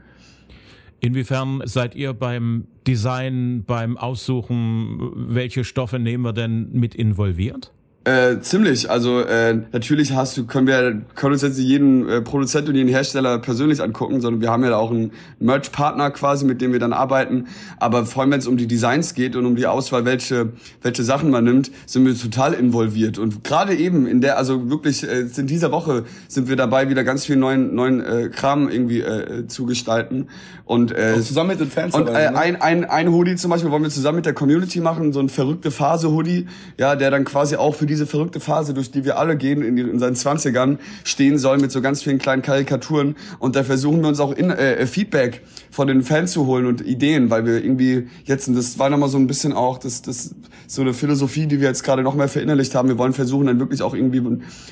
Inwiefern 1.01 1.63
seid 1.65 1.97
ihr 1.97 2.13
beim 2.13 2.69
Design, 2.87 3.65
beim 3.67 3.97
Aussuchen, 3.99 5.11
welche 5.15 5.65
Stoffe 5.65 5.99
nehmen 5.99 6.25
wir 6.25 6.33
denn 6.33 6.71
mit 6.73 6.95
involviert? 6.95 7.73
Äh, 8.05 8.41
ziemlich. 8.41 8.91
Also 8.91 9.21
äh, 9.21 9.61
natürlich 9.71 10.13
hast 10.13 10.37
du, 10.37 10.45
können 10.45 10.67
wir 10.67 11.03
können 11.15 11.35
uns 11.35 11.43
jetzt 11.43 11.57
nicht 11.57 11.69
jeden 11.69 12.09
äh, 12.09 12.21
Produzent 12.21 12.69
und 12.69 12.75
jeden 12.75 12.89
Hersteller 12.89 13.39
persönlich 13.39 13.81
angucken, 13.81 14.21
sondern 14.21 14.41
wir 14.41 14.51
haben 14.51 14.65
ja 14.65 14.77
auch 14.77 14.91
einen 14.91 15.13
Merch-Partner 15.39 16.11
quasi, 16.11 16.45
mit 16.45 16.61
dem 16.61 16.73
wir 16.73 16.81
dann 16.81 16.93
arbeiten. 16.93 17.47
Aber 17.79 18.05
vor 18.05 18.23
allem, 18.23 18.33
wenn 18.33 18.41
es 18.41 18.49
um 18.49 18.57
die 18.57 18.67
Designs 18.67 19.15
geht 19.15 19.37
und 19.37 19.47
um 19.47 19.55
die 19.55 19.69
Auswahl, 19.69 20.05
welche 20.05 20.51
welche 20.83 21.05
Sachen 21.05 21.31
man 21.31 21.45
nimmt, 21.45 21.71
sind 21.87 22.05
wir 22.05 22.19
total 22.19 22.55
involviert. 22.55 23.19
Und 23.19 23.45
gerade 23.45 23.77
eben 23.77 24.09
in 24.09 24.21
der, 24.21 24.37
also 24.37 24.69
wirklich 24.69 25.09
äh, 25.09 25.27
in 25.37 25.47
dieser 25.47 25.71
Woche 25.71 26.03
sind 26.27 26.49
wir 26.49 26.57
dabei, 26.57 26.89
wieder 26.89 27.05
ganz 27.05 27.25
viel 27.25 27.37
neuen 27.37 27.73
neuen 27.73 28.01
äh, 28.01 28.31
Kram 28.31 28.69
irgendwie 28.69 29.01
äh, 29.01 29.47
zu 29.47 29.65
gestalten. 29.65 30.27
Und 30.65 30.91
äh, 30.91 31.15
Auch 31.17 31.23
zusammen 31.23 31.51
mit 31.51 31.61
den 31.61 31.71
Fans 31.71 31.95
und 31.95 32.09
äh, 32.09 32.13
ne? 32.13 32.37
ein, 32.37 32.61
ein, 32.61 32.85
ein 32.85 33.13
Hoodie 33.13 33.37
zum 33.37 33.51
Beispiel 33.51 33.71
wollen 33.71 33.83
wir 33.85 33.91
zusammen 33.91 34.17
mit 34.17 34.27
der 34.27 34.33
Community 34.33 34.81
machen, 34.81 35.13
so 35.13 35.21
ein 35.21 35.29
verrückte 35.29 35.71
Phase-Hoodie, 35.71 36.47
ja, 36.79 36.97
der 36.97 37.13
dann 37.13 37.25
quasi 37.25 37.55
auch 37.55 37.77
für 37.77 37.87
diese 37.93 38.07
verrückte 38.07 38.41
Phase, 38.41 38.73
durch 38.73 38.91
die 38.91 39.05
wir 39.05 39.19
alle 39.19 39.37
gehen 39.37 39.63
in, 39.63 39.77
die, 39.77 39.83
in 39.83 39.99
seinen 39.99 40.17
Zwanzigern, 40.17 40.79
stehen 41.05 41.37
soll 41.37 41.59
mit 41.59 41.71
so 41.71 41.83
ganz 41.83 42.03
vielen 42.03 42.19
kleinen 42.19 42.41
Karikaturen. 42.41 43.17
Und 43.39 43.55
da 43.55 43.65
versuchen 43.65 44.01
wir 44.01 44.09
uns 44.09 44.19
auch 44.19 44.33
in, 44.33 44.51
äh, 44.51 44.87
Feedback 44.87 45.43
von 45.71 45.89
den 45.89 46.03
Fans 46.03 46.33
zu 46.33 46.47
holen 46.47 46.67
und 46.67 46.81
Ideen, 46.81 47.29
weil 47.29 47.45
wir 47.45 47.63
irgendwie 47.63 48.09
jetzt, 48.25 48.49
und 48.49 48.55
das 48.55 48.79
war 48.79 48.89
nochmal 48.89 49.11
so 49.11 49.19
ein 49.19 49.27
bisschen 49.27 49.53
auch, 49.53 49.79
das, 49.79 50.01
das 50.01 50.35
so 50.67 50.81
eine 50.81 50.95
Philosophie, 50.95 51.47
die 51.47 51.61
wir 51.61 51.69
jetzt 51.69 51.85
gerade 51.85 52.03
noch 52.03 52.15
mehr 52.15 52.29
verinnerlicht 52.29 52.75
haben. 52.75 52.89
Wir 52.89 52.97
wollen 52.97 53.13
versuchen, 53.13 53.47
dann 53.47 53.61
wirklich 53.61 53.83
auch 53.83 53.95
irgendwie 53.95 54.23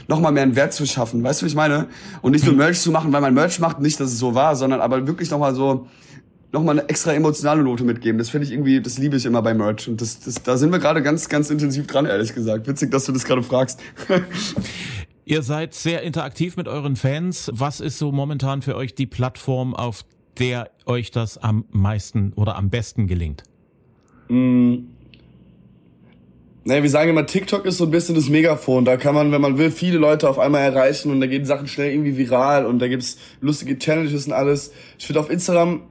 nochmal 0.09 0.33
mehr 0.33 0.43
einen 0.43 0.57
Wert 0.57 0.73
zu 0.73 0.87
schaffen. 0.87 1.23
Weißt 1.23 1.43
du, 1.43 1.45
was 1.45 1.53
ich 1.53 1.57
meine? 1.57 1.89
Und 2.23 2.33
nicht 2.33 2.47
nur 2.47 2.55
Merch 2.57 2.81
zu 2.81 2.91
machen, 2.91 3.13
weil 3.13 3.21
man 3.21 3.35
Merch 3.35 3.61
macht, 3.61 3.81
nicht, 3.81 4.01
dass 4.01 4.13
es 4.13 4.19
so 4.19 4.35
war, 4.35 4.57
sondern 4.57 4.81
aber 4.81 5.07
wirklich 5.07 5.31
nochmal 5.31 5.55
so, 5.55 5.87
nochmal 6.53 6.79
eine 6.79 6.89
extra 6.89 7.13
emotionale 7.13 7.63
Note 7.63 7.85
mitgeben. 7.85 8.19
Das 8.19 8.31
finde 8.31 8.47
ich 8.47 8.53
irgendwie, 8.53 8.81
das 8.81 8.99
liebe 8.99 9.17
ich 9.17 9.27
immer 9.27 9.43
bei 9.43 9.55
Merch. 9.55 9.89
Und 9.89 10.01
das, 10.01 10.21
das, 10.21 10.43
da 10.43 10.57
sind 10.57 10.73
wir 10.73 10.79
gerade 10.79 11.03
ganz, 11.03 11.29
ganz 11.29 11.51
intensiv 11.51 11.87
dran, 11.87 12.07
ehrlich 12.07 12.35
gesagt. 12.35 12.67
Witzig, 12.67 12.91
dass 12.91 13.05
du 13.05 13.13
das 13.13 13.25
gerade 13.25 13.43
fragst. 13.43 13.81
Ihr 15.25 15.43
seid 15.43 15.75
sehr 15.75 16.03
interaktiv 16.03 16.57
mit 16.57 16.67
euren 16.67 16.97
Fans. 16.97 17.51
Was 17.55 17.81
ist 17.81 17.99
so 17.99 18.11
momentan 18.11 18.63
für 18.63 18.75
euch 18.75 18.95
die 18.95 19.07
Plattform, 19.07 19.75
auf 19.75 20.05
der 20.39 20.71
euch 20.87 21.13
das 21.13 21.39
am 21.39 21.67
meisten 21.71 22.33
oder 22.33 22.57
am 22.57 22.69
besten 22.69 23.07
gelingt? 23.07 23.45
Naja, 24.29 24.83
wir 26.83 26.91
sagen 26.91 27.11
immer, 27.11 27.27
TikTok 27.27 27.65
ist 27.65 27.79
so 27.79 27.85
ein 27.85 27.91
bisschen 27.91 28.15
das 28.15 28.29
Megafon. 28.29 28.85
Da 28.85 28.97
kann 28.97 29.15
man, 29.15 29.33
wenn 29.33 29.41
man 29.41 29.57
will, 29.57 29.71
viele 29.71 29.99
Leute 29.99 30.29
auf 30.29 30.39
einmal 30.39 30.63
erreichen 30.63 31.11
und 31.11 31.21
da 31.21 31.27
gehen 31.27 31.45
Sachen 31.45 31.69
schnell 31.69 31.93
irgendwie 31.93 32.17
viral 32.17 32.67
und 32.67 32.81
da 32.81 32.89
gibt's 32.89 33.19
lustige 33.41 33.79
Challenges 33.79 34.27
und 34.27 34.33
alles. 34.33 34.73
Ich 34.99 35.07
finde 35.07 35.21
auf 35.21 35.31
Instagram 35.31 35.83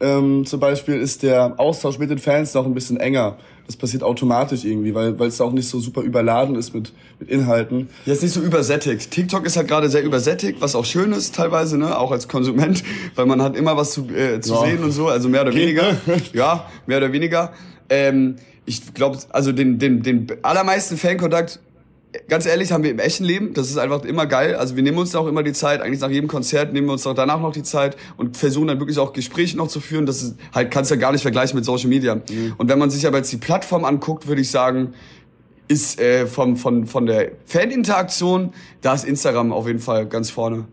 ähm, 0.00 0.46
zum 0.46 0.60
Beispiel 0.60 0.94
ist 0.96 1.22
der 1.22 1.54
Austausch 1.58 1.98
mit 1.98 2.10
den 2.10 2.18
Fans 2.18 2.54
noch 2.54 2.64
ein 2.66 2.74
bisschen 2.74 2.98
enger. 2.98 3.36
Das 3.66 3.76
passiert 3.76 4.02
automatisch 4.02 4.64
irgendwie, 4.64 4.94
weil 4.94 5.18
weil 5.18 5.28
es 5.28 5.40
auch 5.42 5.52
nicht 5.52 5.68
so 5.68 5.78
super 5.78 6.00
überladen 6.00 6.54
ist 6.56 6.72
mit, 6.72 6.92
mit 7.20 7.28
Inhalten. 7.28 7.90
Jetzt 8.06 8.22
nicht 8.22 8.32
so 8.32 8.40
übersättigt. 8.40 9.10
TikTok 9.10 9.44
ist 9.44 9.58
halt 9.58 9.68
gerade 9.68 9.90
sehr 9.90 10.02
übersättigt, 10.02 10.60
was 10.60 10.74
auch 10.74 10.86
schön 10.86 11.12
ist 11.12 11.34
teilweise, 11.34 11.76
ne, 11.76 11.98
auch 11.98 12.10
als 12.10 12.28
Konsument, 12.28 12.82
weil 13.14 13.26
man 13.26 13.42
hat 13.42 13.56
immer 13.56 13.76
was 13.76 13.90
zu, 13.92 14.08
äh, 14.08 14.40
zu 14.40 14.54
Ja. 14.54 14.60
sehen 14.62 14.82
und 14.82 14.92
so, 14.92 15.08
also 15.08 15.28
mehr 15.28 15.42
oder 15.42 15.54
weniger. 15.54 15.92
ne? 16.06 16.16
Ja, 16.32 16.64
mehr 16.86 16.96
oder 16.98 17.12
weniger. 17.12 17.52
Ähm, 17.90 18.36
ich 18.64 18.94
glaube, 18.94 19.18
also 19.30 19.52
den, 19.52 19.78
den, 19.78 20.02
den 20.02 20.26
allermeisten 20.42 20.96
Fankontakt, 20.96 21.58
ganz 22.28 22.46
ehrlich, 22.46 22.72
haben 22.72 22.82
wir 22.82 22.90
im 22.90 22.98
echten 22.98 23.24
Leben. 23.24 23.54
Das 23.54 23.70
ist 23.70 23.78
einfach 23.78 24.04
immer 24.04 24.26
geil. 24.26 24.54
Also 24.54 24.76
wir 24.76 24.82
nehmen 24.82 24.98
uns 24.98 25.12
da 25.12 25.18
auch 25.18 25.26
immer 25.26 25.42
die 25.42 25.52
Zeit. 25.52 25.80
Eigentlich 25.80 26.00
nach 26.00 26.10
jedem 26.10 26.28
Konzert 26.28 26.72
nehmen 26.72 26.88
wir 26.88 26.92
uns 26.92 27.06
auch 27.06 27.14
danach 27.14 27.40
noch 27.40 27.52
die 27.52 27.62
Zeit 27.62 27.96
und 28.16 28.36
versuchen 28.36 28.68
dann 28.68 28.80
wirklich 28.80 28.98
auch 28.98 29.12
Gespräche 29.12 29.56
noch 29.56 29.68
zu 29.68 29.80
führen. 29.80 30.06
Das 30.06 30.22
ist 30.22 30.36
halt, 30.54 30.70
kannst 30.70 30.90
du 30.90 30.94
ja 30.94 31.00
gar 31.00 31.12
nicht 31.12 31.22
vergleichen 31.22 31.56
mit 31.56 31.64
Social 31.64 31.88
Media. 31.88 32.20
Und 32.56 32.68
wenn 32.68 32.78
man 32.78 32.90
sich 32.90 33.06
aber 33.06 33.18
jetzt 33.18 33.32
die 33.32 33.36
Plattform 33.36 33.84
anguckt, 33.84 34.26
würde 34.26 34.40
ich 34.40 34.50
sagen, 34.50 34.94
ist 35.68 36.00
äh, 36.00 36.26
vom, 36.26 36.56
von, 36.56 36.86
von 36.86 37.06
der 37.06 37.32
Faninteraktion, 37.44 38.52
da 38.80 38.94
ist 38.94 39.04
Instagram 39.04 39.52
auf 39.52 39.66
jeden 39.66 39.80
Fall 39.80 40.06
ganz 40.06 40.30
vorne. 40.30 40.64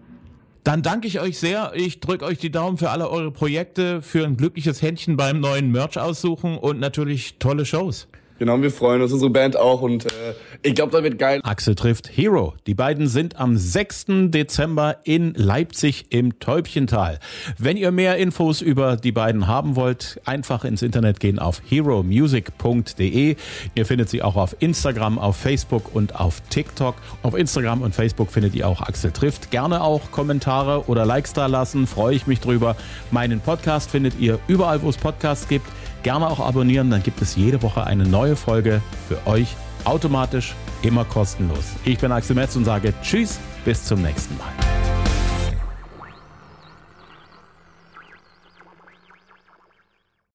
Dann 0.64 0.82
danke 0.82 1.08
ich 1.08 1.20
euch 1.20 1.38
sehr. 1.38 1.74
Ich 1.76 2.00
drücke 2.00 2.26
euch 2.26 2.40
die 2.40 2.50
Daumen 2.50 2.78
für 2.78 2.90
alle 2.90 3.10
eure 3.10 3.30
Projekte, 3.30 4.02
für 4.02 4.26
ein 4.26 4.36
glückliches 4.36 4.82
Händchen 4.82 5.16
beim 5.16 5.40
neuen 5.40 5.72
Merch 5.72 6.00
aussuchen 6.00 6.58
und 6.58 6.80
natürlich 6.80 7.38
tolle 7.38 7.66
Shows. 7.66 8.08
Genau, 8.38 8.62
wir 8.62 8.72
freuen 8.72 9.02
uns, 9.02 9.14
unsere 9.14 9.32
Band 9.32 9.56
auch 9.56 9.82
und 9.82 10.06
äh, 10.06 10.34
ich 10.62 10.76
glaube, 10.76 10.92
da 10.92 11.04
wird 11.04 11.18
geil. 11.18 11.40
Axel 11.44 11.74
trifft 11.74 12.10
Hero. 12.14 12.54
Die 12.68 12.74
beiden 12.74 13.08
sind 13.08 13.38
am 13.38 13.56
6. 13.56 14.06
Dezember 14.28 14.98
in 15.04 15.34
Leipzig 15.36 16.08
im 16.10 16.40
Täubchental. 16.40 17.20
Wenn 17.58 17.78
ihr 17.78 17.92
mehr 17.92 18.18
Infos 18.18 18.62
über 18.62 18.98
die 18.98 19.14
beiden 19.14 19.48
haben 19.48 19.78
wollt, 19.78 20.20
einfach 20.26 20.66
ins 20.66 20.82
Internet 20.82 21.22
gehen 21.22 21.40
auf 21.40 21.62
heromusic.de. 21.70 23.36
Ihr 23.74 23.86
findet 23.86 24.10
sie 24.10 24.22
auch 24.22 24.36
auf 24.36 24.56
Instagram, 24.60 25.18
auf 25.18 25.38
Facebook 25.38 25.96
und 25.96 26.20
auf 26.20 26.42
TikTok. 26.50 26.96
Auf 27.24 27.36
Instagram 27.36 27.82
und 27.84 27.96
Facebook 27.96 28.32
findet 28.32 28.54
ihr 28.54 28.68
auch 28.68 28.82
Axel 28.82 29.12
trifft. 29.12 29.52
Gerne 29.52 29.82
auch 29.82 30.12
Kommentare 30.12 30.86
oder 30.88 31.06
Likes 31.06 31.32
da 31.32 31.46
lassen, 31.46 31.88
freue 31.88 32.16
ich 32.16 32.28
mich 32.28 32.42
drüber. 32.42 32.76
Meinen 33.12 33.40
Podcast 33.40 33.92
findet 33.92 34.20
ihr 34.20 34.40
überall, 34.48 34.82
wo 34.82 34.90
es 34.90 34.98
Podcasts 34.98 35.48
gibt. 35.48 35.68
Gerne 36.06 36.30
auch 36.30 36.40
abonnieren, 36.40 36.92
dann 36.92 37.02
gibt 37.02 37.20
es 37.24 37.36
jede 37.36 37.64
Woche 37.64 37.84
eine 37.84 38.04
neue 38.04 38.36
Folge 38.36 38.80
für 39.08 39.26
euch 39.26 39.56
automatisch 39.86 40.54
immer 40.84 41.04
kostenlos. 41.04 41.66
Ich 41.84 41.98
bin 41.98 42.12
Axel 42.12 42.36
Metz 42.36 42.56
und 42.56 42.64
sage 42.64 42.94
Tschüss, 43.02 43.40
bis 43.66 43.86
zum 43.86 44.04
nächsten 44.04 44.38
Mal. 44.38 44.85